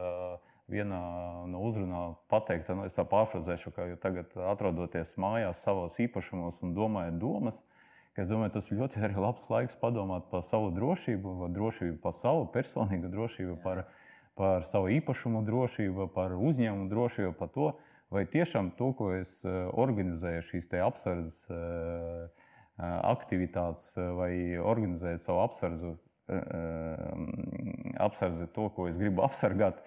vienā 0.72 1.00
no 1.48 1.62
uzrunām 1.64 2.18
pateikt, 2.32 2.74
nu, 2.76 2.84
es 2.88 2.98
tā 2.98 3.06
pārfrazēšu, 3.08 3.72
ka 3.76 3.88
tagad 4.04 4.36
atrodoties 4.52 5.16
mājās 5.16 5.64
savos 5.64 5.96
īpašumos 6.04 6.60
un 6.64 6.76
domājot 6.76 7.22
domas, 7.24 7.64
Es 8.14 8.30
domāju, 8.30 8.52
tas 8.60 8.68
ļoti 8.70 9.08
labs 9.18 9.48
laiks 9.50 9.78
padomāt 9.82 10.28
par 10.30 10.44
savu 10.46 10.70
drošību, 10.76 11.48
drošību 11.50 11.98
par 12.04 12.14
savu 12.14 12.46
personīgu 12.54 13.10
drošību, 13.10 13.56
par, 13.64 13.88
par 14.38 14.68
savu 14.70 14.92
īpašumu 14.94 15.42
drošību, 15.48 16.12
par 16.14 16.36
uzņēmumu 16.38 16.92
drošību, 16.92 17.32
par 17.40 17.50
to, 17.56 17.72
vai 18.14 18.28
tiešām 18.30 18.70
to, 18.78 18.92
ko 19.00 19.10
es 19.18 19.40
organizēju, 19.48 20.46
šīs 20.52 20.70
apsardzes 20.86 21.40
aktivitātes, 22.82 23.92
vai 24.18 24.58
organizēju 24.58 25.22
savu 25.26 25.44
apsardzu, 25.44 25.94
apsardzi 28.02 28.48
to, 28.56 28.70
ko 28.74 28.88
es 28.90 28.98
gribu 28.98 29.24
apsargāt, 29.28 29.84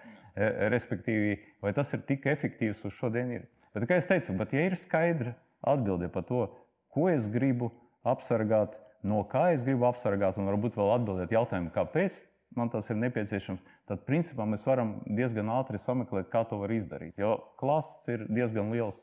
respektīvi, 0.71 1.37
vai 1.63 1.73
tas 1.75 1.91
ir 1.97 2.05
tik 2.07 2.27
efektīvs 2.29 2.85
uz 2.87 2.95
šodien. 2.95 3.33
Ir. 3.39 3.47
Bet, 3.73 3.87
kā 3.89 3.97
jau 3.99 4.07
teicu, 4.13 4.37
bet, 4.39 4.53
ja 4.55 4.67
ir 4.69 4.77
skaidra 4.79 5.35
atbilde 5.67 6.09
par 6.13 6.25
to, 6.29 6.45
ko 6.93 7.09
es 7.11 7.27
gribu, 7.31 7.71
apsargāt, 8.07 8.77
no 9.03 9.23
kā 9.29 9.49
es 9.55 9.65
gribu 9.67 9.87
apsargāt, 9.89 10.37
un 10.39 10.47
varbūt 10.49 10.77
vēl 10.77 10.93
atbildēt 10.95 11.33
jautājumu, 11.35 11.73
kāpēc 11.75 12.21
man 12.57 12.71
tas 12.73 12.87
ir 12.89 12.99
nepieciešams, 13.01 13.63
tad 13.87 14.03
principā 14.07 14.45
mēs 14.49 14.65
varam 14.67 14.97
diezgan 15.05 15.49
ātri 15.55 15.79
sameklēt, 15.81 16.29
kā 16.31 16.43
to 16.49 16.59
var 16.61 16.73
izdarīt. 16.75 17.15
Jo 17.19 17.37
klāsts 17.59 18.09
ir 18.11 18.25
diezgan 18.27 18.73
liels, 18.73 18.99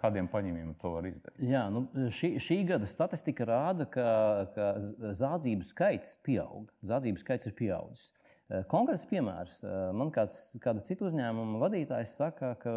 kādiem 0.00 0.28
paņēmieniem 0.32 0.74
to 0.80 0.94
var 0.96 1.08
izdarīt. 1.10 1.44
Jā, 1.44 1.66
nu, 1.72 1.84
šī, 2.12 2.34
šī 2.42 2.62
gada 2.72 2.88
statistika 2.88 3.46
rāda, 3.48 3.88
ka, 3.92 4.08
ka 4.56 4.72
zādzību 5.20 5.68
skaits 5.68 6.16
pieaug. 6.24 6.72
Zādzību 6.88 7.22
skaits 7.22 7.50
ir 7.50 7.56
pieaudzis. 7.60 8.10
Konkrēts 8.68 9.06
piemērs. 9.08 9.60
Man 9.96 10.10
kāds, 10.12 10.38
kāda 10.60 10.82
cita 10.84 11.06
uzņēmuma 11.08 11.60
vadītājs 11.62 12.16
saka, 12.18 12.52
ka 12.60 12.74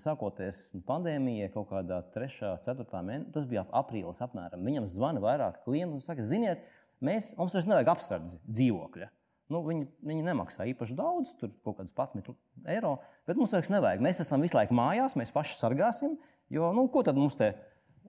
sākoties 0.00 0.62
pandēmijai, 0.88 1.50
kaut 1.52 1.68
kādā 1.72 1.98
3. 2.14 2.54
4. 2.64 2.86
mēnesī, 3.04 3.32
tas 3.34 3.48
bija 3.50 3.66
ap 3.66 3.74
aprīlis 3.82 4.22
apmēram, 4.24 4.64
viņam 4.64 4.88
zvana 4.88 5.20
vairāk 5.24 5.60
klientu 5.66 5.98
un 5.98 6.04
saka, 6.04 6.24
ziniet, 6.24 6.64
mēs, 7.04 7.34
mums 7.36 7.56
vairs 7.56 7.68
nevajag 7.68 7.92
apsardzi 7.92 8.40
dzīvokļa. 8.48 9.10
Nu, 9.52 9.60
viņi, 9.66 9.86
viņi 10.08 10.24
nemaksā 10.24 10.64
īpaši 10.70 10.96
daudz, 10.96 11.34
tur 11.40 11.52
kaut 11.66 11.76
kādas 11.78 11.92
11 11.92 12.32
eiro, 12.72 12.94
bet 13.28 13.36
mums 13.36 13.52
vairs 13.52 13.68
nevajag. 13.72 14.00
Mēs 14.04 14.22
esam 14.24 14.44
visu 14.44 14.56
laiku 14.56 14.76
mājās, 14.78 15.18
mēs 15.20 15.34
paši 15.34 15.58
sargāsim, 15.58 16.16
jo 16.52 16.70
nu, 16.76 16.86
ko 16.92 17.02
tad 17.04 17.20
mums 17.20 17.36
te? 17.40 17.52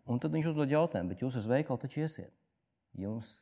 Un 0.08 0.22
tad 0.22 0.36
viņš 0.36 0.54
uzdod 0.54 0.72
jautājumu, 0.72 1.12
bet 1.12 1.26
jūs 1.26 1.36
uz 1.42 1.50
veikalu 1.52 1.82
taču 1.82 2.06
iesiet. 2.06 2.32
Jums 2.96 3.34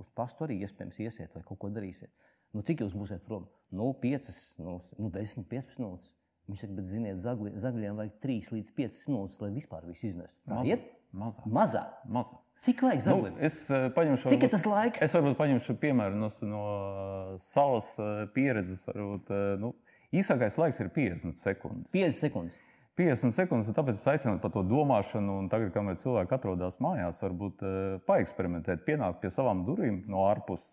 uz 0.00 0.10
pastu 0.16 0.46
arī 0.46 0.58
iespējams 0.64 0.98
iesiet 1.04 1.36
vai 1.36 1.44
kaut 1.46 1.60
ko 1.62 1.70
darīsiet. 1.70 2.10
Nu, 2.56 2.64
cik 2.66 2.82
jūs 2.82 2.96
būsiet 2.96 3.22
prom? 3.26 3.46
Nu, 3.70 3.92
5, 4.02 4.30
nu, 4.64 4.78
nu 4.98 5.10
10, 5.12 5.46
15 5.46 5.82
minūtes. 5.82 6.10
Viņš 6.46 6.62
saka, 6.62 6.76
bet, 6.78 6.86
ziniet, 6.86 7.18
zagļiem 7.22 7.98
vajag 7.98 8.18
3 8.22 8.52
līdz 8.54 8.74
5 8.76 9.00
minūtes, 9.10 9.40
lai 9.42 9.50
vispār 9.54 9.86
viss 9.88 10.06
iznestu. 10.06 10.38
Tā 10.46 10.62
ir 10.68 10.82
mazā. 11.14 11.42
Mazā. 11.46 11.82
mazā. 12.10 12.38
Cik 12.56 12.82
vajag 12.86 13.02
zagļiem? 13.04 13.34
Nu, 13.36 13.42
es 13.44 13.58
uh, 13.68 13.88
paņemšu, 13.96 14.30
Cik 14.32 14.46
ir 14.46 14.52
tas 14.54 14.64
laiks? 14.68 15.02
Es 15.04 15.14
varbūt 15.16 15.36
paņemšu 15.38 15.76
piemēru 15.82 16.16
no, 16.18 16.30
no 16.48 16.62
uh, 16.66 17.34
savas 17.42 17.90
uh, 18.00 18.22
pieredzes. 18.32 18.86
Varbūt, 18.88 19.34
nu, 19.60 19.74
īsākais 20.16 20.56
laiks 20.60 20.80
ir 20.80 20.88
50 20.94 21.36
sekundes. 21.36 21.90
50 21.92 22.20
sekundes. 22.20 22.56
50 22.96 23.36
sekundes, 23.36 23.74
tāpēc 23.76 23.98
es 23.98 24.08
aicinu 24.08 24.40
par 24.40 24.54
to 24.54 24.62
domāšanu. 24.64 25.42
Tagad, 25.52 25.74
kad 25.74 26.00
cilvēki 26.00 26.32
atrodas 26.32 26.78
mājās, 26.80 27.20
varbūt 27.26 27.60
paeksperimentēt, 28.08 28.86
pienākt 28.86 29.20
pie 29.20 29.28
savām 29.34 29.66
durvīm 29.66 30.06
no 30.08 30.24
ārpuses 30.30 30.72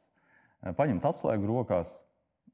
paņemt 0.71 1.03
atslēgu 1.09 1.49
rokās 1.49 1.91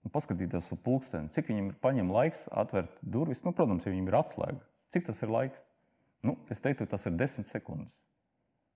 paskatīties 0.09 0.71
uz 0.73 0.81
pulksteni, 0.81 1.29
cik 1.29 1.51
viņam 1.51 1.69
ir 1.69 1.79
paņemts 1.83 2.15
laiks 2.15 2.43
atvērt 2.49 2.97
durvis. 3.03 3.43
Nu, 3.45 3.53
protams, 3.55 3.85
ja 3.85 3.93
viņam 3.93 4.09
ir 4.09 4.17
atslēga, 4.23 4.61
cik 4.95 5.09
tas 5.09 5.21
ir 5.25 5.33
laiks? 5.33 5.65
Nu, 6.25 6.35
es 6.51 6.59
teiktu, 6.63 6.87
tas 6.89 7.05
ir 7.07 7.15
desmit 7.19 7.47
sekundes. 7.47 7.93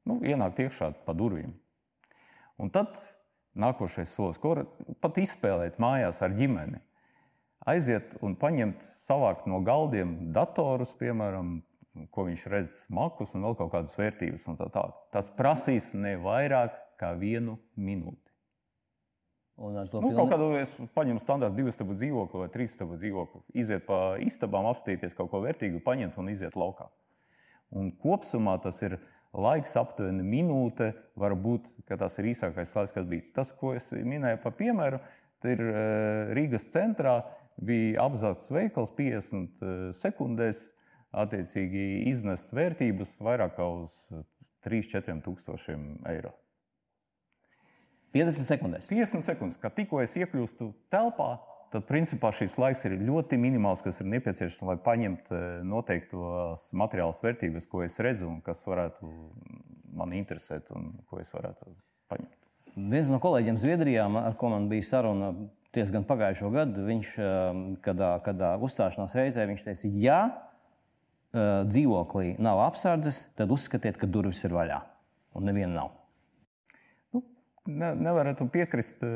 Nu, 0.08 0.20
ienākt 0.24 0.62
iekšā 0.64 0.92
pa 1.08 1.16
durvīm. 1.16 1.52
Un 2.62 2.72
tad 2.72 2.96
nākošais 3.60 4.12
solis, 4.16 4.40
ko 4.42 4.56
pat 5.04 5.20
izspēlēt 5.22 5.80
mājās 5.82 6.22
ar 6.24 6.34
ģimeni. 6.38 6.82
Aiziet 7.70 8.18
un 8.24 8.36
paņemt, 8.40 8.84
savākt 9.06 9.48
no 9.48 9.62
galdiem 9.64 10.34
datorus, 10.36 10.92
piemēram, 11.00 11.62
ko 12.12 12.26
viņš 12.28 12.44
redz, 12.52 12.82
makus 12.92 13.36
un 13.38 13.46
vēl 13.48 13.56
kaut 13.60 13.72
kādas 13.76 13.96
vērtības. 14.00 14.50
Tā 14.60 14.68
tā. 14.74 14.84
Tas 15.16 15.32
prasīs 15.38 15.94
ne 15.96 16.18
vairāk 16.20 16.76
kā 17.00 17.14
vienu 17.20 17.56
minūti. 17.80 18.20
Un 19.64 19.78
ar 19.78 19.88
to 19.88 20.02
nu, 20.02 20.10
pilni... 20.10 20.32
kādu 20.32 20.48
es 20.58 20.74
paņemu 20.96 21.22
standarta 21.22 21.56
divu 21.56 21.72
stabu 21.72 21.94
dzīvokli 21.96 22.42
vai 22.42 22.50
trīs 22.52 22.74
stabu 22.74 22.98
dzīvokli, 22.98 23.44
iziet 23.62 23.86
pa 23.86 24.16
istabām, 24.22 24.66
apstīties 24.72 25.14
kaut 25.14 25.30
ko 25.30 25.44
vērtīgu, 25.44 25.84
paņemt 25.86 26.18
un 26.20 26.32
iziet 26.34 26.58
laukā. 26.58 26.90
Un 27.74 27.90
kopumā 28.02 28.56
tas 28.62 28.80
ir 28.86 29.00
laiks 29.34 29.74
aptuveni 29.80 30.24
minūte, 30.26 30.92
varbūt 31.20 31.72
tas 31.90 32.20
ir 32.22 32.30
īsākais 32.34 32.76
laiks, 32.78 32.94
kas 32.94 33.08
bija. 33.10 33.26
Tas, 33.34 33.54
ko 33.58 33.74
es 33.78 33.90
minēju 33.94 34.42
par 34.44 34.54
piemēru, 34.60 35.00
ir 35.50 35.64
eh, 35.64 36.36
Rīgas 36.38 36.68
centrā 36.72 37.18
bija 37.58 38.06
apzāsts 38.06 38.54
veikals 38.54 38.94
50 38.98 39.66
eh, 39.66 39.82
sekundēs, 39.98 40.68
attiecīgi 41.14 42.08
iznest 42.10 42.54
vērtības 42.58 43.20
vairāk 43.22 43.58
kā 43.60 43.68
uz 43.84 43.98
3-4 44.66 45.20
tūkstošiem 45.26 45.84
eiro. 46.10 46.32
50 48.14 48.46
sekundēs. 48.46 48.88
50 48.90 49.26
sekundes. 49.26 49.60
Kad 49.62 49.76
tikko 49.78 50.02
es 50.02 50.14
iekļūstu 50.18 50.72
telpā, 50.94 51.36
tad 51.74 51.88
principā 51.90 52.30
šīs 52.36 52.56
laiks 52.62 52.84
ir 52.86 53.00
ļoti 53.02 53.40
minimāls, 53.42 53.82
kas 53.86 54.00
ir 54.02 54.10
nepieciešams, 54.12 54.62
lai 54.70 54.78
paņemtu 54.86 55.38
eh, 55.38 55.48
noteiktos 55.68 56.68
materiālus 56.78 57.22
vērtības, 57.24 57.68
ko 57.72 57.84
es 57.86 57.98
redzu 58.04 58.30
un 58.30 58.40
kas 58.46 58.62
varētu 58.68 59.10
man 59.98 60.14
interesēt 60.18 60.70
un 60.74 60.92
ko 61.10 61.22
es 61.22 61.34
varētu 61.34 61.74
paņemt. 62.14 62.40
Viens 62.74 63.12
no 63.14 63.20
kolēģiem 63.22 63.58
Zviedrijā, 63.62 64.08
ar 64.24 64.38
ko 64.38 64.50
man 64.54 64.66
bija 64.72 64.86
saruna 64.88 65.34
diezgan 65.74 66.06
pagājušo 66.10 66.50
gadu, 66.54 66.86
viņš 66.90 67.12
kādā, 67.86 68.14
eh, 68.18 68.24
kādā 68.28 68.54
uzstāšanās 68.62 69.18
reizē 69.18 69.48
teica, 69.50 69.92
ja 69.98 70.20
eh, 70.30 71.66
dzīvoklī 71.70 72.38
nav 72.38 72.62
apsardzes, 72.70 73.28
tad 73.38 73.54
uzskatiet, 73.54 73.98
ka 73.98 74.10
durvis 74.10 74.46
ir 74.46 74.54
vaļā 74.54 74.82
un 75.34 75.50
neviena 75.50 75.74
nav 75.82 76.03
ne, 77.68 77.94
nevarētu 77.96 78.48
piekrist 78.54 79.04
e, 79.06 79.12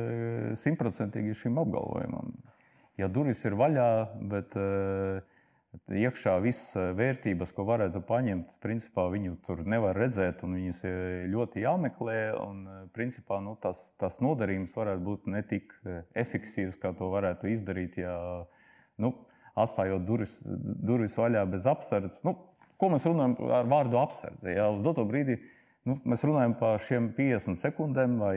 simtprocentīgi 0.60 1.36
šim 1.38 1.60
apgalvojumam. 1.64 2.36
Ja 2.98 3.10
durvis 3.14 3.44
ir 3.46 3.54
vaļā, 3.54 3.90
bet 4.32 4.56
uh, 4.58 5.20
iekšā 5.94 6.38
visas 6.42 6.74
vērtības, 6.98 7.52
ko 7.56 7.66
varētu 7.68 8.02
paņemt, 8.08 8.56
principā 8.64 9.08
viņu 9.12 9.36
tur 9.46 9.64
nevar 9.68 9.98
redzēt, 9.98 10.44
un 10.46 10.56
viņas 10.58 10.82
ļoti 11.32 11.64
jāmeklē. 11.64 12.18
Un, 12.42 12.64
principā, 12.96 13.40
nu, 13.44 13.58
tas, 13.62 13.92
tas 14.02 14.20
nodarījums 14.24 14.76
varētu 14.76 15.04
būt 15.06 15.28
ne 15.34 15.44
tik 15.48 15.74
efektīvs, 16.18 16.80
kā 16.82 16.94
to 16.98 17.12
varētu 17.14 17.52
izdarīt. 17.54 18.00
Ja, 18.02 18.18
nu, 19.02 19.14
atstājot 19.58 20.06
durvis, 20.08 20.40
durvis 20.48 21.18
vaļā 21.20 21.46
bez 21.52 21.68
apsardzes. 21.70 22.24
Nu, 22.28 22.38
ko 22.78 22.92
mēs 22.94 23.08
runājam 23.10 23.38
ar 23.60 23.70
vārdu 23.70 24.02
apsardze? 24.02 24.54
Ja, 24.54 24.70
uz 24.74 24.84
doto 24.86 25.06
brīdi 25.08 25.40
nu, 25.88 25.98
mēs 26.08 26.26
runājam 26.28 26.58
par 26.60 26.82
šiem 26.84 27.12
50 27.18 27.60
sekundēm 27.60 28.18
vai 28.22 28.36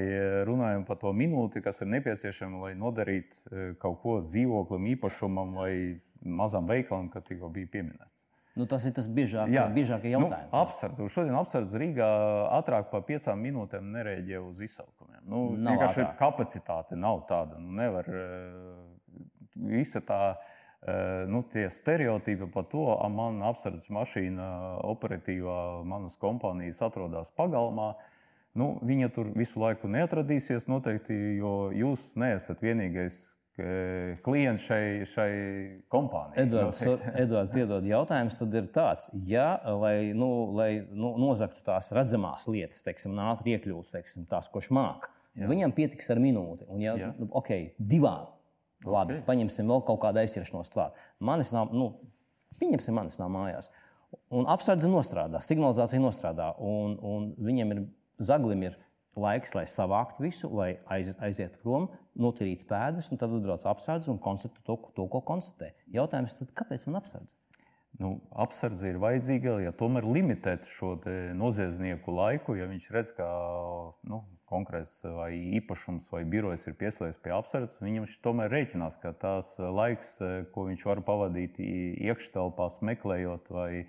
runājam 0.48 0.86
par 0.88 1.00
to 1.02 1.12
minūti, 1.16 1.62
kas 1.64 1.82
ir 1.84 1.90
nepieciešama, 1.96 2.62
lai 2.68 2.72
nodarītu 2.78 3.74
kaut 3.82 4.00
ko 4.04 4.20
dzīvoklim, 4.26 4.88
īpašumam 4.94 5.58
vai 5.58 5.72
mazam 6.22 6.68
veikalam, 6.70 7.10
kā 7.12 7.22
tikko 7.24 7.50
bija 7.52 7.70
pieminēts. 7.74 8.10
Nu, 8.58 8.66
tas 8.66 8.84
ir 8.84 8.92
tas 8.92 9.06
biežāk, 9.06 9.48
biežākie 9.72 10.10
nu, 10.10 10.26
jautājumi. 10.26 10.50
Nu, 10.50 10.58
apsardz. 10.60 11.00
Šodien 11.14 11.36
apsardz 11.38 11.74
Rīgā 11.78 12.08
ātrāk 12.58 12.90
par 12.90 13.04
piecām 13.06 13.38
minūtēm 13.46 13.92
nereaģē 13.94 14.40
uz 14.42 14.58
izsaukumiem. 14.66 15.20
Nu, 15.22 15.44
Nav 15.54 15.76
vienkārši 15.76 16.02
ātrāk. 16.02 16.16
kapacitāte 16.18 16.98
nav 16.98 17.22
tāda. 17.30 17.60
Nu, 17.62 17.70
nevar, 17.78 18.10
visa 19.54 20.02
tā, 20.02 20.20
eh, 20.34 20.50
nu, 21.28 21.42
tie 21.52 21.66
stereotipi 21.68 22.46
par 22.52 22.64
to, 22.70 22.86
ka 22.96 23.08
mana 23.12 23.50
apsardzes 23.50 23.90
mašīna 23.92 24.46
operatīvā 24.88 25.58
manas 25.84 26.16
kompānijas 26.20 26.80
atrodas 26.86 27.28
pagalmā. 27.36 27.92
Nu, 28.56 28.72
viņa 28.82 29.10
tur 29.14 29.28
visu 29.36 29.60
laiku 29.62 29.90
neatradīsies, 29.92 30.66
noteikti, 30.70 31.14
jo 31.38 31.68
jūs 31.76 32.08
neesat 32.18 32.64
vienīgais 32.64 33.18
eh, 33.60 34.16
klients 34.24 34.64
šai, 34.66 34.82
šai 35.12 35.28
kompānijai. 35.92 36.46
Edvards. 36.46 36.82
Edvards 37.26 37.52
piedod, 37.52 37.86
jautājums 37.86 38.40
tad 38.40 38.56
ir 38.58 38.72
tāds, 38.74 39.12
ja, 39.28 39.52
lai, 39.84 40.10
nu, 40.16 40.32
lai 40.56 40.72
nu, 40.88 41.12
nozagtu 41.20 41.62
tās 41.68 41.92
redzamās 41.94 42.48
lietas, 42.50 42.82
teiksim, 42.88 43.20
ātri 43.28 43.58
iekļūtu 43.58 44.00
teiksim, 44.00 44.26
tās, 44.32 44.50
ko 44.50 44.64
viņš 44.64 44.72
māca, 44.80 45.12
viņam 45.38 45.76
pietiks 45.76 46.10
ar 46.10 46.24
minūti. 46.24 46.66
Un, 46.72 46.82
ja, 46.88 46.96
Jā. 46.98 47.14
nu, 47.20 47.30
ok, 47.38 47.54
divām. 47.78 48.32
Labi, 48.86 49.18
Ok. 49.20 49.26
paņemsim 49.26 49.68
vēl 49.68 49.82
kaut 49.84 50.00
kādu 50.00 50.22
aizķeršanos 50.22 50.72
klāt. 50.72 50.96
Manis 51.20 51.52
nav, 51.52 51.72
nu, 51.76 51.92
pieņemsim, 52.60 52.94
manis 52.96 53.18
nav 53.20 53.28
mājās. 53.32 53.68
Un 54.34 54.46
apsardze 54.50 54.88
nostrādā, 54.90 55.40
signalizācija 55.44 56.00
nostrādā, 56.02 56.54
un, 56.58 56.96
un 57.02 57.34
viņam 57.38 57.74
ir 57.74 57.82
zaglim 58.18 58.62
ir 58.62 58.78
laiks, 59.20 59.54
lai 59.54 59.66
savāktu 59.68 60.24
visu, 60.24 60.50
lai 60.54 60.70
aiz, 60.90 61.12
aizietu 61.20 61.60
prom, 61.62 61.88
notīrītu 62.20 62.66
pēdas, 62.70 63.10
un 63.12 63.20
tad 63.20 63.34
atbrauc 63.36 63.66
apsardze 63.66 64.10
un 64.12 64.18
konstatē 64.22 64.62
to, 64.66 64.78
to, 64.96 65.06
ko 65.12 65.20
konstatē. 65.26 65.72
Jautājums 65.94 66.38
tad, 66.38 66.52
kāpēc 66.56 66.86
man 66.88 67.00
apsardze? 67.02 67.36
Nu, 67.98 68.14
apsardze 68.38 68.92
ir 68.92 69.00
vajadzīga, 69.02 69.56
ja 69.64 69.72
tomēr 69.76 70.06
limitēt 70.06 70.68
šo 70.70 70.94
noziedznieku 71.36 72.14
laiku, 72.14 72.54
ja 72.56 72.68
viņš 72.70 72.86
redz, 72.94 73.10
ka 73.16 73.26
nu, 74.08 74.22
konkrēts 74.50 75.00
vai 75.04 75.32
īpašums 75.58 76.06
vai 76.12 76.22
birojs 76.28 76.66
ir 76.70 76.76
pieslēgts 76.78 77.22
pie 77.24 77.34
apsardzes, 77.34 77.80
viņam 77.82 78.06
tomēr 78.24 78.50
rēķinās, 78.54 78.98
ka 79.02 79.12
tās 79.18 79.52
laiks, 79.58 80.16
ko 80.54 80.66
viņš 80.70 80.86
var 80.86 81.02
pavadīt 81.06 81.58
iekštelpās, 81.60 82.80
meklējot 82.86 83.50
vai 83.54 83.70
e, 83.82 83.86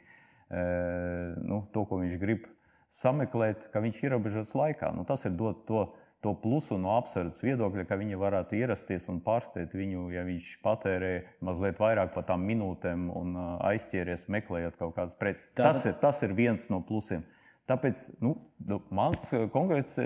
nu, 1.41 1.63
to, 1.73 1.85
ko 1.89 2.01
viņš 2.01 2.17
grib 2.21 2.49
sameklēt, 2.91 3.69
ka 3.71 3.81
viņš 3.85 4.01
ir 4.01 4.09
ierobežots 4.09 4.53
laikā. 4.57 4.91
Nu, 4.97 5.05
tas 5.07 5.23
ir 5.29 5.37
dot 5.39 5.63
to, 5.69 5.85
to 6.21 6.33
plusu 6.37 6.77
no 6.77 6.95
apsardzes 6.99 7.41
viedokļa, 7.43 7.85
ka 7.89 7.97
viņi 7.97 8.17
varētu 8.21 8.57
ierasties 8.59 9.07
un 9.09 9.19
pārsteigt 9.25 9.73
viņu, 9.73 10.07
ja 10.13 10.21
viņš 10.27 10.51
patērē 10.61 11.11
mazliet 11.41 11.79
vairāk 11.81 12.13
par 12.13 12.27
tām 12.29 12.45
minūtēm 12.45 13.07
un 13.17 13.35
aizķēries 13.71 14.27
meklējot 14.29 14.77
kaut 14.77 14.95
kādas 14.99 15.17
preces. 15.17 15.47
Tātad- 15.55 15.71
Tas 15.73 15.85
ir, 15.85 15.93
tas 16.01 16.21
ir 16.23 16.33
viens 16.37 16.69
no 16.69 16.81
plusiem. 16.85 17.23
Tāpēc 17.69 18.21
nu, 18.21 18.35
nu, 18.67 18.81
mans 18.91 19.29
konkrēts 19.53 19.97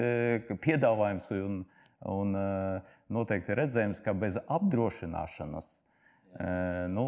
piedāvājums 0.64 1.32
un, 1.36 1.62
un 2.06 2.36
noteikti 3.10 3.56
redzējums, 3.58 4.04
ka 4.06 4.14
bez 4.14 4.38
apdrošināšanas 4.48 5.72
nu, 6.92 7.08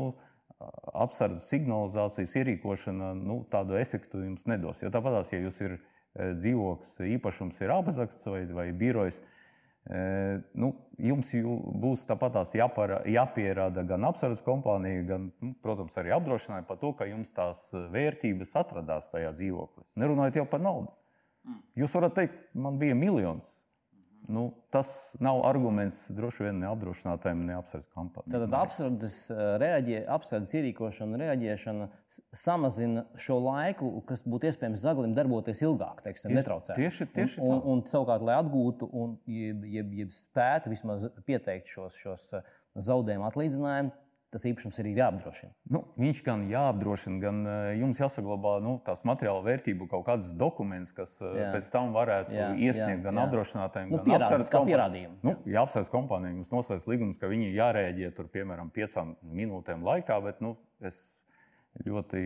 apsardzes 0.97 1.45
signalizācijas 1.51 2.33
ierīkošana 2.39 3.11
nu, 3.19 3.41
tādu 3.51 3.77
efektu 3.77 4.23
jums 4.23 4.47
nedos. 4.49 4.81
Jo 4.81 4.89
tāpat, 4.93 5.29
ja 5.33 5.41
jūs 5.43 5.59
ir 5.61 5.75
eh, 5.77 5.83
dzīvoklis, 6.17 6.93
īpašums 7.17 7.63
ir 7.63 7.73
apzakts 7.75 8.27
vai, 8.29 8.43
vai 8.59 8.67
birojs, 8.75 9.17
eh, 9.89 10.37
nu, 10.57 10.73
jums 10.97 11.31
būs 11.83 12.05
tāpat 12.09 12.39
jāpara, 12.57 13.01
jāpierāda 13.05 13.85
gan 13.87 14.07
apsardzes 14.09 14.43
kompānija, 14.45 15.05
gan, 15.13 15.29
nu, 15.41 15.53
protams, 15.63 15.97
arī 15.97 16.15
apdrošināja 16.17 16.67
par 16.67 16.81
to, 16.81 16.93
ka 16.97 17.09
jums 17.09 17.31
tās 17.35 17.67
vērtības 17.73 18.55
atradās 18.57 19.11
tajā 19.13 19.33
dzīvoklī. 19.37 19.85
Nerunājot 19.95 20.41
jau 20.41 20.47
par 20.49 20.63
naudu. 20.63 20.93
Jūs 21.79 21.93
varat 21.95 22.17
teikt, 22.17 22.41
man 22.57 22.79
bija 22.81 22.95
miljons. 22.97 23.53
Nu, 24.27 24.51
tas 24.69 25.15
nav 25.23 25.37
arguments 25.47 26.09
droši 26.11 26.43
vien 26.43 26.57
ne 26.59 26.67
apdrošinātājiem, 26.67 27.45
ne 27.47 27.53
apsardzes 27.55 27.93
kompānijai. 27.95 28.33
Tātad 28.33 28.55
apsardzes, 28.59 29.15
eh, 29.31 29.43
reaģē, 29.63 30.01
apsardzes 30.17 30.51
ierīkošana 30.59 31.15
un 31.15 31.21
reaģēšana 31.23 31.87
samazina 32.35 33.05
šo 33.15 33.37
laiku, 33.45 33.91
kas 34.09 34.25
būtu 34.27 34.49
iespējams 34.49 34.83
zaglim 34.83 35.13
darboties 35.15 35.61
ilgāk, 35.63 36.01
teiksim, 36.03 36.31
Tieši- 36.33 36.39
netraucēt. 36.41 36.75
tieši- 36.75 37.07
tieši 37.13 37.39
un, 37.39 37.53
un, 37.53 37.61
tā. 37.61 37.65
un 37.71 37.81
savukārt, 37.83 38.21
lai 38.27 38.35
atgūtu 38.43 38.89
un 38.91 39.17
jeb, 39.25 39.63
jeb, 39.65 39.93
jeb 40.01 40.09
spētu 40.09 40.69
vismaz 40.75 41.07
pieteikt 41.25 41.67
šos, 41.67 41.95
šos 41.95 42.33
eh, 42.33 42.41
zaudējumu 42.75 43.31
atlīdzinājumus, 43.31 43.93
tas 44.33 44.43
īpašums 44.49 44.77
ir 44.81 44.89
jāapdrošina. 44.91 45.51
Nu, 45.71 45.81
viņš 45.99 46.21
gan 46.25 46.45
jāapdrošina, 46.51 47.19
gan 47.23 47.41
eh, 47.47 47.67
jums 47.79 48.01
jāsaglabā 48.01 48.57
nu, 48.63 48.75
tās 48.85 49.03
materiāla 49.07 49.43
vērtību, 49.45 49.87
kaut 49.91 50.05
kādas 50.09 50.33
dokumentus, 50.37 50.95
kas 50.97 51.15
eh, 51.21 51.35
Jā. 51.41 51.51
pēc 51.55 51.69
tam 51.73 51.93
varētu 51.95 52.35
Jā, 52.35 52.49
iesniegt 52.55 52.99
jā, 52.99 53.03
gan 53.07 53.21
jā. 53.21 53.27
apdrošinātājiem, 53.27 53.93
Nu, 53.93 54.01
gan 54.05 54.25
apsardzes 54.27 54.55
pierādījumu, 54.69 55.19
Nu, 55.23 55.35
ja 55.47 55.63
apsardzes 55.63 55.93
kompānija 55.93 56.35
jums 56.35 56.51
noslēdz 56.53 56.89
līgumus, 56.91 57.21
ka 57.21 57.31
viņi 57.31 57.53
jārēģē 57.55 58.11
tur, 58.17 58.27
piemēram, 58.33 58.73
piecām 58.75 59.15
minūtēm 59.23 59.87
laikā, 59.87 60.19
bet 60.27 60.43
nu, 60.43 60.57
es 60.83 60.99
ļoti, 61.85 62.21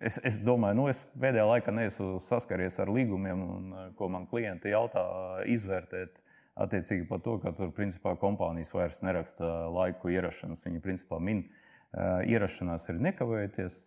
es, 0.00 0.18
es 0.26 0.40
domāju, 0.46 0.78
nu, 0.80 0.88
es 0.90 1.02
pēdējā 1.18 1.46
laikā 1.48 1.74
neesmu 1.76 2.16
saskaries 2.24 2.78
ar 2.82 2.90
līgumiem, 2.92 3.46
un, 3.56 3.72
eh, 3.78 3.88
ko 3.98 4.10
man 4.12 4.26
klienti 4.30 4.74
jautā, 4.74 5.06
izvērtēt. 5.54 6.18
Attiecīgi 6.60 7.06
par 7.08 7.22
to, 7.24 7.38
ka 7.40 7.54
tur 7.56 7.70
principā 7.72 8.12
kompānijas 8.20 8.74
vairs 8.76 9.00
neraksta 9.06 9.48
laiku 9.72 10.12
ierašanās. 10.12 10.66
Viņi 10.66 10.82
principā 10.84 11.20
min, 11.22 11.46
uh, 11.46 12.20
ierašanās 12.28 12.90
ir 12.92 13.00
nekavējoties 13.08 13.78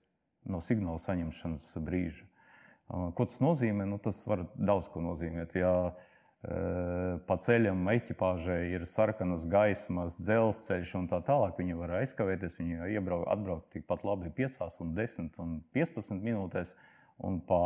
no 0.50 0.62
signāla 0.62 1.02
saņemšanas 1.02 1.70
brīža. 1.86 2.26
Ko 2.86 3.26
tas 3.26 3.40
nozīmē? 3.42 3.86
Nu, 3.90 3.98
tas 4.02 4.20
var 4.30 4.44
daudz 4.54 4.90
ko 4.94 5.02
nozīmēt. 5.02 5.56
Ja 5.58 5.72
uh, 5.90 6.04
pa 7.26 7.38
ceļam 7.42 7.86
ekipāžai 7.96 8.60
ir 8.76 8.86
sarkanas 8.90 9.48
gaismas, 9.50 10.20
dzelzceļš 10.22 10.94
un 11.00 11.08
tā 11.10 11.22
tālāk, 11.26 11.58
viņi 11.58 11.80
var 11.80 11.96
aizkavēties. 12.02 12.60
Viņi 12.60 12.92
iebrauc, 12.94 13.26
atbrauc 13.34 13.66
tikpat 13.74 14.06
labi 14.06 14.30
5, 14.38 14.62
un 14.86 14.94
10 14.98 15.42
un 15.42 15.58
15 15.74 16.22
minūtēs. 16.22 16.74
Un 17.26 17.40
pa 17.48 17.62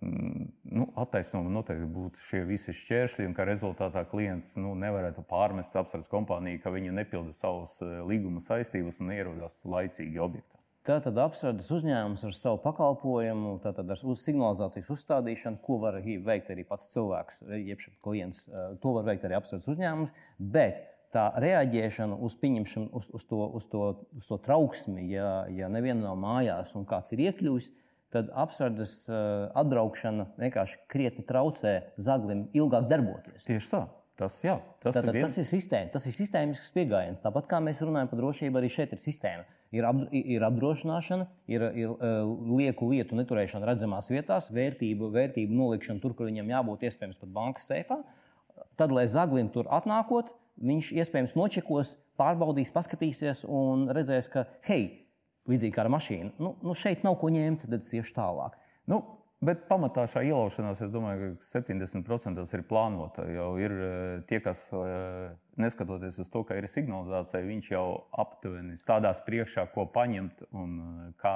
nu, 0.00 0.86
attaisnojumu 1.00 1.52
noteikti 1.54 1.86
būtu 1.94 2.22
šie 2.24 2.42
visi 2.48 2.74
šķēršļi, 2.76 3.28
un 3.28 3.36
ka 3.36 3.46
rezultātā 3.48 4.04
klients 4.10 4.54
nu, 4.60 4.74
nevarētu 4.78 5.24
pārmest 5.28 5.76
apsardzes 5.78 6.10
kompāniju, 6.12 6.60
ka 6.62 6.72
viņa 6.74 6.94
nepilda 6.98 7.34
savus 7.36 7.78
eh, 7.84 8.00
līguma 8.08 8.42
saistības 8.44 9.00
un 9.02 9.14
ierodas 9.14 9.60
laicīgi 9.64 10.22
objektā. 10.22 10.60
Tātad 10.84 11.16
apsardzes 11.16 11.70
uzņēmums 11.72 12.26
ar 12.28 12.34
savu 12.36 12.58
pakalpojumu, 12.60 13.54
tātad 13.64 13.88
ar 13.88 14.00
uz 14.04 14.24
signalizācijas 14.26 14.90
uzstādīšanu, 14.92 15.62
ko 15.64 15.78
var 15.80 15.96
veikt 16.02 16.50
arī 16.52 16.66
pats 16.68 16.90
cilvēks, 16.92 17.40
jeb 17.56 17.86
klients. 18.04 18.48
eh, 18.48 18.74
To 18.82 18.98
var 18.98 19.08
veikt 19.08 19.24
arī 19.24 19.38
apsardzes 19.38 19.70
uzņēmums. 19.76 20.12
Bet 20.38 20.82
tā 21.14 21.30
reaģēšana 21.40 22.18
uz, 22.18 22.36
uz, 22.42 23.08
uz, 23.14 23.24
to, 23.30 23.40
uz, 23.46 23.70
to, 23.70 23.86
uz 24.18 24.28
to 24.28 24.38
trauksmi, 24.42 25.06
ja, 25.12 25.46
ja 25.48 25.70
neviena 25.70 26.10
nav 26.10 26.18
mājās 26.20 26.74
un 26.76 26.84
kāds 26.90 27.14
ir 27.14 27.28
iekļuvis, 27.28 27.70
tad 28.14 28.30
apsardzes 28.44 28.94
eh, 29.10 29.18
atbraukšana 29.58 30.30
vienkārši 30.38 30.80
krietni 30.90 31.26
traucē 31.26 31.76
zaglim 32.00 32.48
ilgāk 32.56 32.88
darboties. 32.90 33.46
Tieši 33.48 33.70
tā. 33.74 33.84
Tas, 34.14 34.36
jā, 34.46 34.60
tas 34.78 34.94
Tātad, 34.94 35.16
ir 35.18 35.24
tas 35.24 35.32
ir 35.42 35.46
sistēma, 35.48 35.90
tas 35.90 36.04
ir 36.06 36.14
sistēmisks 36.14 36.70
pieejams. 36.76 37.22
Tāpat 37.24 37.48
kā 37.50 37.58
mēs 37.58 37.80
runājam 37.82 38.12
par 38.12 38.20
drošību, 38.20 38.60
arī 38.60 38.68
šeit 38.70 38.92
ir 38.94 39.00
sistēma. 39.02 39.42
Ir, 39.74 39.82
apdro, 39.88 40.06
ir 40.14 40.44
apdrošināšana, 40.46 41.26
ir, 41.50 41.64
ir 41.74 41.90
uh, 41.96 42.20
lieku 42.54 42.92
lietu 42.92 43.18
neturēšana 43.18 43.66
redzamās 43.66 44.12
vietās, 44.14 44.52
vērtību, 44.54 45.10
vērtību 45.16 45.58
nolikšana 45.58 45.98
tur, 45.98 46.14
kur 46.14 46.30
viņam 46.30 46.52
jābūt 46.54 46.86
iespējams 46.86 47.18
pat 47.24 47.34
bankas 47.34 47.66
seifā. 47.72 47.98
Tad, 48.78 48.94
lai 48.94 49.08
zaglim 49.10 49.50
tur 49.50 49.66
atnākot, 49.74 50.30
viņš 50.62 50.92
iespējams 51.02 51.34
nočekos, 51.34 51.96
pārbaudīs, 52.14 52.70
paskatīsies 52.70 53.42
un 53.50 53.88
redzēs, 53.98 54.30
ka, 54.30 54.46
hei, 54.68 55.03
līdzīgi 55.50 55.74
kā 55.74 55.84
ar 55.84 55.92
mašīnu, 55.92 56.34
nu, 56.40 56.54
nu 56.64 56.76
šeit 56.78 57.04
nav 57.06 57.18
ko 57.20 57.30
ņemt, 57.32 57.66
tad 57.66 57.82
es 57.82 57.92
iešu 57.96 58.14
tālāk. 58.16 58.56
Nu, 58.90 59.00
bet 59.44 59.64
pamatā 59.68 60.06
šā 60.10 60.22
ielaušanās, 60.28 60.82
es 60.84 60.92
domāju, 60.92 61.34
ka 61.36 61.46
70% 61.46 62.44
ir 62.56 62.62
plānota. 62.68 63.26
Jau 63.32 63.50
ir 63.60 63.74
eh, 63.74 63.96
tie, 64.28 64.40
kas 64.44 64.66
eh, 64.76 65.34
neskatoties 65.60 66.20
uz 66.22 66.30
to, 66.32 66.44
ka 66.48 66.56
ir 66.58 66.68
signalizācija, 66.70 67.44
viņš 67.48 67.72
jau 67.74 67.86
aptuveni 68.24 68.78
stādās 68.80 69.20
priekšā, 69.26 69.66
ko 69.74 69.86
paņemt 69.94 70.46
un 70.52 70.78
eh, 70.80 71.10
kā 71.20 71.34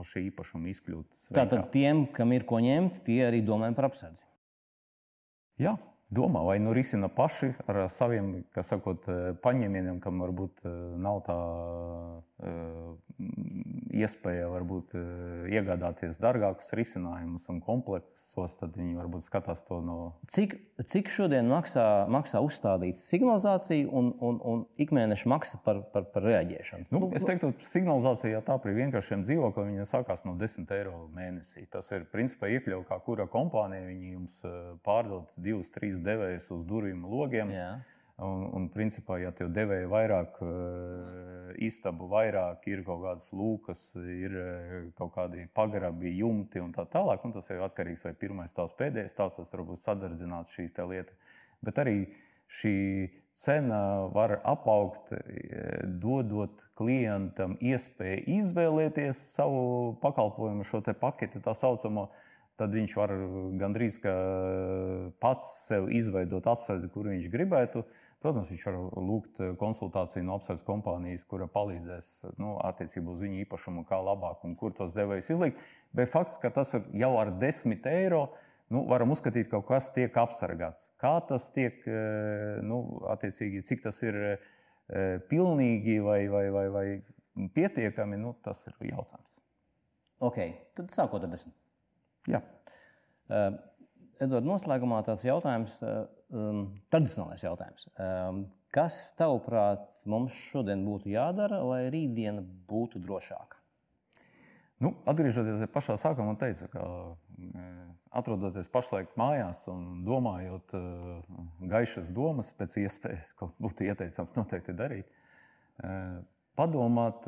uz 0.00 0.12
šī 0.12 0.28
īpašuma 0.30 0.70
izkļūt. 0.74 1.26
Tātad 1.34 1.68
tiem, 1.74 2.06
kam 2.14 2.34
ir 2.36 2.46
ko 2.48 2.62
ņemt, 2.62 3.02
tie 3.06 3.24
arī 3.28 3.42
domājam 3.46 3.78
par 3.78 3.90
apsardzi. 3.90 4.26
Jā, 5.62 5.76
domā 6.14 6.42
vai 6.46 6.58
nu 6.62 6.72
risina 6.76 7.08
paši 7.12 7.52
ar 7.68 7.84
saviem, 7.92 8.44
kā 8.54 8.64
sakot, 8.66 9.08
eh, 9.08 9.32
paņēmieniem, 9.44 10.00
kam 10.04 10.22
varbūt 10.22 10.64
eh, 10.64 10.74
nav 11.00 11.22
tā 11.26 11.38
eh, 12.44 12.48
mm, 13.18 13.90
iespēja 13.94 14.48
varbūt 14.50 14.94
iegādāties 15.54 16.18
dārgākus 16.18 16.72
risinājumus 16.74 17.46
un 17.52 17.60
kompleksus, 17.62 18.56
tad 18.58 18.74
viņi 18.74 18.96
varbūt 18.98 19.28
skatās 19.28 19.60
to 19.68 19.78
no. 19.84 19.98
Cik, 20.30 20.56
cik 20.82 21.12
šodien 21.14 21.46
maksā, 21.50 21.84
maksā 22.10 22.42
uzstādīt 22.42 22.98
signalizāciju 22.98 23.86
un, 23.94 24.10
un, 24.18 24.40
un 24.42 24.64
ikmēneša 24.82 25.30
maksa 25.30 25.60
par, 25.62 25.84
par, 25.94 26.08
par 26.10 26.26
reaģēšanu? 26.26 26.88
Nu, 26.90 27.04
nu 27.04 27.10
es 27.14 27.26
teiktu, 27.28 27.52
ka 27.54 27.70
signalizācija 27.70 28.42
tā 28.46 28.58
pie 28.64 28.74
vienkāršiem 28.80 29.22
dzīvokļiem 29.28 29.86
sākās 29.88 30.26
no 30.26 30.34
10 30.40 30.74
eiro 30.74 31.04
mēnesī. 31.14 31.68
Tas 31.70 31.92
ir 31.94 32.08
principā 32.10 32.50
iekļauts 32.56 32.90
kā 32.90 32.98
kura 33.06 33.28
kompānija. 33.30 33.86
Viņi 33.92 34.12
jums 34.16 34.42
pārdod 34.86 35.30
2, 35.38 35.62
3 35.78 36.03
devējs 36.04 36.50
uz 36.54 36.62
durvīm, 36.68 37.04
logiem. 37.08 37.52
Jā. 37.54 37.72
Un, 38.22 38.44
un, 38.54 38.66
principā, 38.70 39.16
ja 39.18 39.32
tev 39.34 39.48
devēja 39.50 39.88
vairāk 39.90 40.36
eh, 40.46 41.48
istabu, 41.66 42.06
vairāk 42.12 42.68
ir 42.70 42.84
kaut 42.86 43.00
kādas 43.02 43.32
lūkas, 43.34 43.88
ir 43.98 44.36
eh, 44.38 44.76
kaut 44.94 45.10
kādi 45.16 45.48
pagrabi, 45.50 46.12
jumti 46.20 46.62
un 46.62 46.70
tā 46.76 46.84
tālāk, 46.92 47.24
un 47.26 47.34
tas 47.34 47.50
jau 47.50 47.56
ir 47.58 47.64
atkarīgs 47.66 48.04
no 48.04 48.12
tā, 48.12 48.12
vai 48.12 48.20
pirmais 48.20 48.54
tās 48.54 48.76
pēdējais 48.78 49.18
tās, 49.18 49.34
tas 49.34 49.50
varbūt 49.50 49.82
sadardzināts 49.82 50.54
šīs 50.54 50.78
lietas. 50.92 51.34
Bet 51.66 51.82
arī 51.82 51.96
šī 52.54 52.76
cena 53.34 54.06
var 54.14 54.36
apaugt, 54.46 55.10
eh, 55.10 55.82
dodot 55.82 56.62
klientam 56.78 57.58
iespēju 57.58 58.28
izvēlēties 58.38 59.24
savu 59.34 59.96
pakalpojumu, 60.06 60.62
šo 60.62 60.84
paketi, 60.94 61.42
tā 61.42 61.56
saucamo 61.58 62.06
paketi 62.06 62.22
tad 62.60 62.74
viņš 62.74 62.94
var 62.98 63.12
gandrīz 63.60 63.98
pats 65.22 65.50
sev 65.66 65.90
izveidot 65.92 66.46
apsardzi, 66.50 66.90
kur 66.92 67.10
viņš 67.10 67.30
gribētu. 67.32 67.84
Protams, 68.24 68.48
viņš 68.48 68.62
var 68.64 68.76
lūgt 69.04 69.40
konsultāciju 69.60 70.24
no 70.24 70.38
apsardzes 70.38 70.64
kompānijas, 70.64 71.26
kura 71.28 71.44
palīdzēs 71.52 72.06
nu, 72.40 72.54
attiecībā 72.64 73.12
uz 73.12 73.20
viņu 73.20 73.42
īpašumu, 73.42 73.82
kā 73.88 73.98
labāk 74.00 74.46
un 74.48 74.54
kur 74.56 74.72
tos 74.76 74.94
devējus 74.96 75.34
izlikt. 75.34 75.60
Bet 75.92 76.12
fakts, 76.14 76.38
ka 76.40 76.48
tas 76.54 76.72
ir 76.78 76.86
jau 77.02 77.10
ar 77.20 77.34
10 77.42 77.84
eiro, 77.90 78.22
nu, 78.72 78.86
varam 78.88 79.12
uzskatīt, 79.12 79.50
ka 79.50 79.58
kaut 79.58 79.68
kas 79.74 79.90
tiek 79.92 80.16
apsargāts. 80.22 80.86
Kā 81.02 81.18
tas 81.28 81.50
tiek, 81.52 81.84
nu, 82.64 82.80
attiecīgi, 83.12 83.60
cik 83.68 83.84
tas 83.84 84.00
ir 84.06 84.20
pilnīgi 85.28 85.98
vai, 86.04 86.22
vai, 86.32 86.46
vai, 86.54 86.64
vai 86.72 86.86
pietiekami, 87.52 88.22
nu, 88.24 88.32
tas 88.46 88.64
ir 88.70 88.94
jautājums. 88.94 89.36
Ok, 90.24 90.40
tad 90.78 90.96
sākot 90.96 91.28
ar 91.28 91.34
10. 91.34 91.52
Jā. 92.30 92.40
Uh, 93.28 93.56
Edvards, 94.22 94.46
noslēgumā 94.46 95.00
tāds 95.06 95.24
jautājums, 95.26 95.80
um, 95.82 96.68
tradicionālais 96.92 97.42
jautājums. 97.42 97.88
Um, 97.98 98.44
kas, 98.74 98.98
tavuprāt, 99.18 99.82
mums 100.08 100.36
šodien 100.52 100.84
būtu 100.86 101.10
jādara, 101.14 101.60
lai 101.66 101.82
rītdiena 101.92 102.44
būtu 102.70 103.02
drošāka? 103.02 103.58
Nu, 104.82 104.90
atgriežoties 105.08 105.62
pie 105.62 105.70
pašā 105.70 105.96
sākuma, 106.00 106.32
man 106.32 106.38
teica, 106.40 106.66
ka 106.72 106.82
atrodoties 108.14 108.68
pašlaik 108.70 109.14
mājās 109.18 109.64
un 109.70 110.02
domājot 110.06 110.74
gaišas 111.70 112.10
domas, 112.14 112.50
pēc 112.58 112.76
iespējas, 112.82 113.32
ko 113.38 113.52
būtu 113.62 113.86
ieteicams 113.86 114.34
noteikti 114.36 114.74
darīt, 114.76 115.08
padomāt 116.58 117.26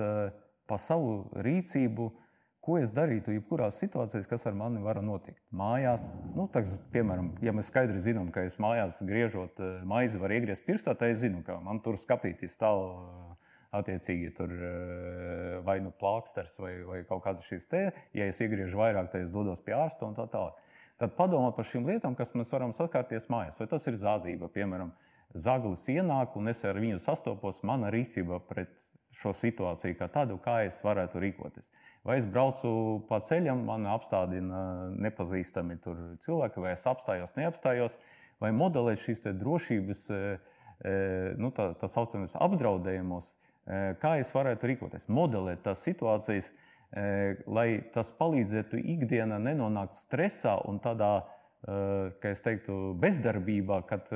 par 0.67 0.83
savu 0.83 1.31
rīcību, 1.47 2.11
ko 2.67 2.81
es 2.81 2.91
darītu 2.95 3.31
jebkurās 3.31 3.79
situācijās, 3.79 4.27
kas 4.27 4.47
ar 4.51 4.57
mani 4.59 4.81
var 4.83 4.99
notikt. 5.05 5.39
Mājās, 5.55 6.09
nu, 6.35 6.49
tā, 6.51 6.65
piemēram, 6.95 7.31
ja 7.45 7.55
mēs 7.55 7.71
skaidri 7.71 8.03
zinām, 8.03 8.33
ka 8.35 8.43
es 8.47 8.59
mājās 8.63 8.99
griežot 9.07 9.63
eh, 9.63 9.77
maizi, 9.87 10.19
var 10.19 10.35
iegriezt 10.35 10.67
pirkstā, 10.67 10.97
tad 10.99 11.15
es 11.15 11.23
zinu, 11.23 11.45
ka 11.47 11.61
man 11.63 11.79
tur 11.85 11.99
skapīti 12.01 12.51
stāv 12.51 12.83
eh, 12.91 13.51
attiecīgi 13.79 14.33
tur 14.35 14.55
eh, 14.57 15.59
vai 15.67 15.79
nu 15.85 15.93
plāksters 15.95 16.59
vai, 16.63 16.73
vai 16.89 17.03
kaut 17.07 17.23
kādas 17.29 17.47
šīs 17.47 17.71
te. 17.71 17.85
Ja 18.19 18.27
es 18.27 18.43
iegriežu 18.43 18.83
vairāk, 18.83 19.13
tad 19.13 19.29
es 19.29 19.31
dodos 19.35 19.63
pie 19.63 19.77
ārsta 19.79 20.09
un 20.09 20.19
tā 20.19 20.27
tālāk. 20.33 20.59
Tad 20.99 21.13
padomāt 21.15 21.55
par 21.55 21.69
šīm 21.69 21.87
lietām, 21.87 22.17
kas 22.19 22.33
mēs 22.35 22.51
varam 22.51 22.73
saskarties 22.75 23.29
mājās. 23.31 23.61
Vai 23.61 23.69
tas 23.71 23.87
ir 23.87 24.01
zādzība, 24.01 24.49
piemēram, 24.51 24.91
zaglis 25.37 25.85
ienāk 25.93 26.35
un 26.41 26.51
es 26.51 26.65
ar 26.65 26.81
viņu 26.81 26.99
sastopos, 27.05 27.61
mana 27.69 27.93
rīcība 27.95 28.41
pret 28.49 28.73
šo 29.17 29.33
situāciju 29.37 29.97
kā 29.99 30.09
tādu, 30.13 30.39
kā 30.43 30.61
es 30.67 30.79
varētu 30.85 31.23
rīkoties. 31.23 31.67
Vai 32.07 32.21
es 32.21 32.27
braucu 32.31 32.71
pa 33.09 33.19
ceļam, 33.27 33.65
man 33.67 33.89
apstādina 33.91 34.91
nepazīstami 34.95 35.81
cilvēki, 36.23 36.63
vai 36.63 36.77
es 36.77 36.85
apstājos, 36.87 37.33
neapstājos, 37.35 37.97
vai 38.43 38.53
modelēt 38.55 39.01
šīs 39.03 39.25
drošības, 39.41 40.05
e, 40.15 40.21
e, 40.87 40.95
nu, 41.41 41.51
tā, 41.57 41.73
tā 41.81 41.91
saucamies, 41.91 42.37
apdraudējumus, 42.39 43.33
e, 43.33 43.81
kā 44.03 44.17
es 44.21 44.31
varētu 44.37 44.71
rīkoties. 44.71 45.09
Modelēt 45.11 45.65
tās 45.67 45.83
situācijas, 45.87 46.53
lai 47.51 47.83
tas 47.93 48.13
palīdzētu 48.15 48.79
ikdienā 48.79 49.41
nenonākt 49.43 49.97
stresā 49.99 50.53
un 50.71 50.79
tādā, 50.81 51.27
kā 51.67 52.31
es 52.31 52.41
teiktu, 52.45 52.95
bezdarbībā, 53.03 53.81
kad 53.91 54.07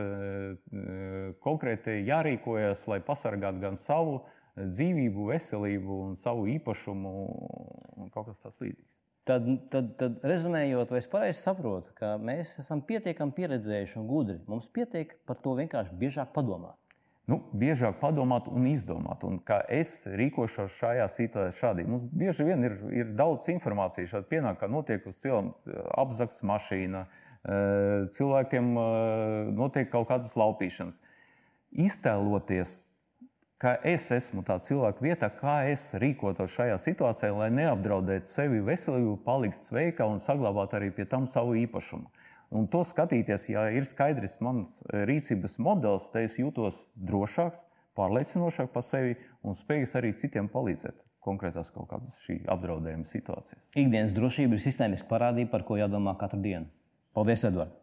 konkrēti 1.43 1.97
jārīkojas, 2.07 2.87
lai 2.89 3.01
pasargātu 3.05 3.65
gan 3.67 3.77
savu, 3.77 4.21
dzīvību, 4.57 5.29
veselību 5.31 6.01
un 6.07 6.17
savu 6.21 6.49
īpašumu 6.57 7.15
un 8.01 8.11
kaut 8.15 8.31
kas 8.31 8.43
tāds 8.45 8.61
līdzīgs. 8.63 8.99
Tad, 9.29 9.47
tad, 9.71 9.91
tad 10.01 10.23
rezumējot, 10.27 10.91
vai 10.91 10.99
es 11.03 11.09
pareizi 11.11 11.43
saprotu, 11.45 11.93
ka 11.99 12.15
mēs 12.19 12.57
esam 12.63 12.81
pietiekami 12.83 13.37
pieredzējuši 13.37 13.99
un 14.01 14.07
gudri. 14.09 14.39
Mums 14.51 14.71
pietiek 14.73 15.13
par 15.29 15.39
to 15.45 15.53
vienkārši 15.59 15.99
biežāk 16.01 16.33
padomāt. 16.35 16.79
Nu, 17.31 17.37
biežāk 17.55 18.01
padomāt 18.01 18.49
un 18.51 18.65
izdomāt. 18.67 19.23
Un 19.29 19.39
kā 19.47 19.61
es 19.71 20.01
rīkošos 20.09 20.73
šajā 20.81 21.07
situācijā, 21.15 21.59
šādi. 21.61 21.87
Mums 21.87 22.09
bieži 22.11 22.47
vien 22.49 22.67
ir, 22.67 22.75
ir 22.97 23.13
daudz 23.19 23.47
informācijas. 23.53 24.11
Šādi 24.17 24.31
pienāk, 24.33 24.59
ka 24.59 24.71
notiek 24.73 25.07
uz 25.07 25.21
cilvēkiem 25.23 25.85
apzakts 26.01 26.43
mašīna, 26.51 27.05
cilvēkiem 28.17 28.73
notiek 29.55 29.93
kaut 29.93 30.09
kādas 30.11 30.35
laupīšanas. 30.41 30.99
Iztēloties 31.71 32.81
ka 33.61 33.75
es 33.85 34.09
esmu 34.15 34.43
tā 34.47 34.57
cilvēka 34.65 35.05
vietā, 35.05 35.29
kā 35.37 35.57
es 35.69 35.91
rīkotos 36.01 36.55
šajā 36.55 36.79
situācijā, 36.81 37.33
lai 37.37 37.51
neapdraudētu 37.53 38.31
sevi 38.31 38.63
veselību, 38.65 39.19
palikt 39.27 39.61
sveika 39.61 40.09
un 40.09 40.23
saglabāt 40.25 40.75
arī 40.79 40.89
pie 40.97 41.05
tam 41.09 41.29
savu 41.29 41.59
īpašumu. 41.61 42.09
Un 42.57 42.67
to 42.67 42.81
skatīties, 42.83 43.47
ja 43.53 43.69
ir 43.71 43.85
skaidrs 43.87 44.41
mans 44.43 44.81
rīcības 44.91 45.61
modelis, 45.63 46.09
tad 46.11 46.27
es 46.27 46.39
jūtos 46.41 46.81
drošāks, 46.97 47.61
pārliecinošāk 47.99 48.73
par 48.73 48.87
sevi 48.87 49.15
un 49.47 49.55
spējīgs 49.55 49.95
arī 50.01 50.15
citiem 50.19 50.49
palīdzēt 50.51 51.05
konkrētās 51.21 51.69
kaut 51.75 51.91
kādas 51.91 52.17
šī 52.25 52.41
apdraudējuma 52.51 53.05
situācijas. 53.07 53.69
Ikdienas 53.77 54.17
drošība 54.17 54.57
ir 54.57 54.65
sistēmiska 54.65 55.11
parādība, 55.11 55.53
par 55.53 55.69
ko 55.69 55.77
jādomā 55.79 56.17
katru 56.19 56.41
dienu. 56.43 56.73
Paldies, 57.15 57.45
Edvards! 57.45 57.80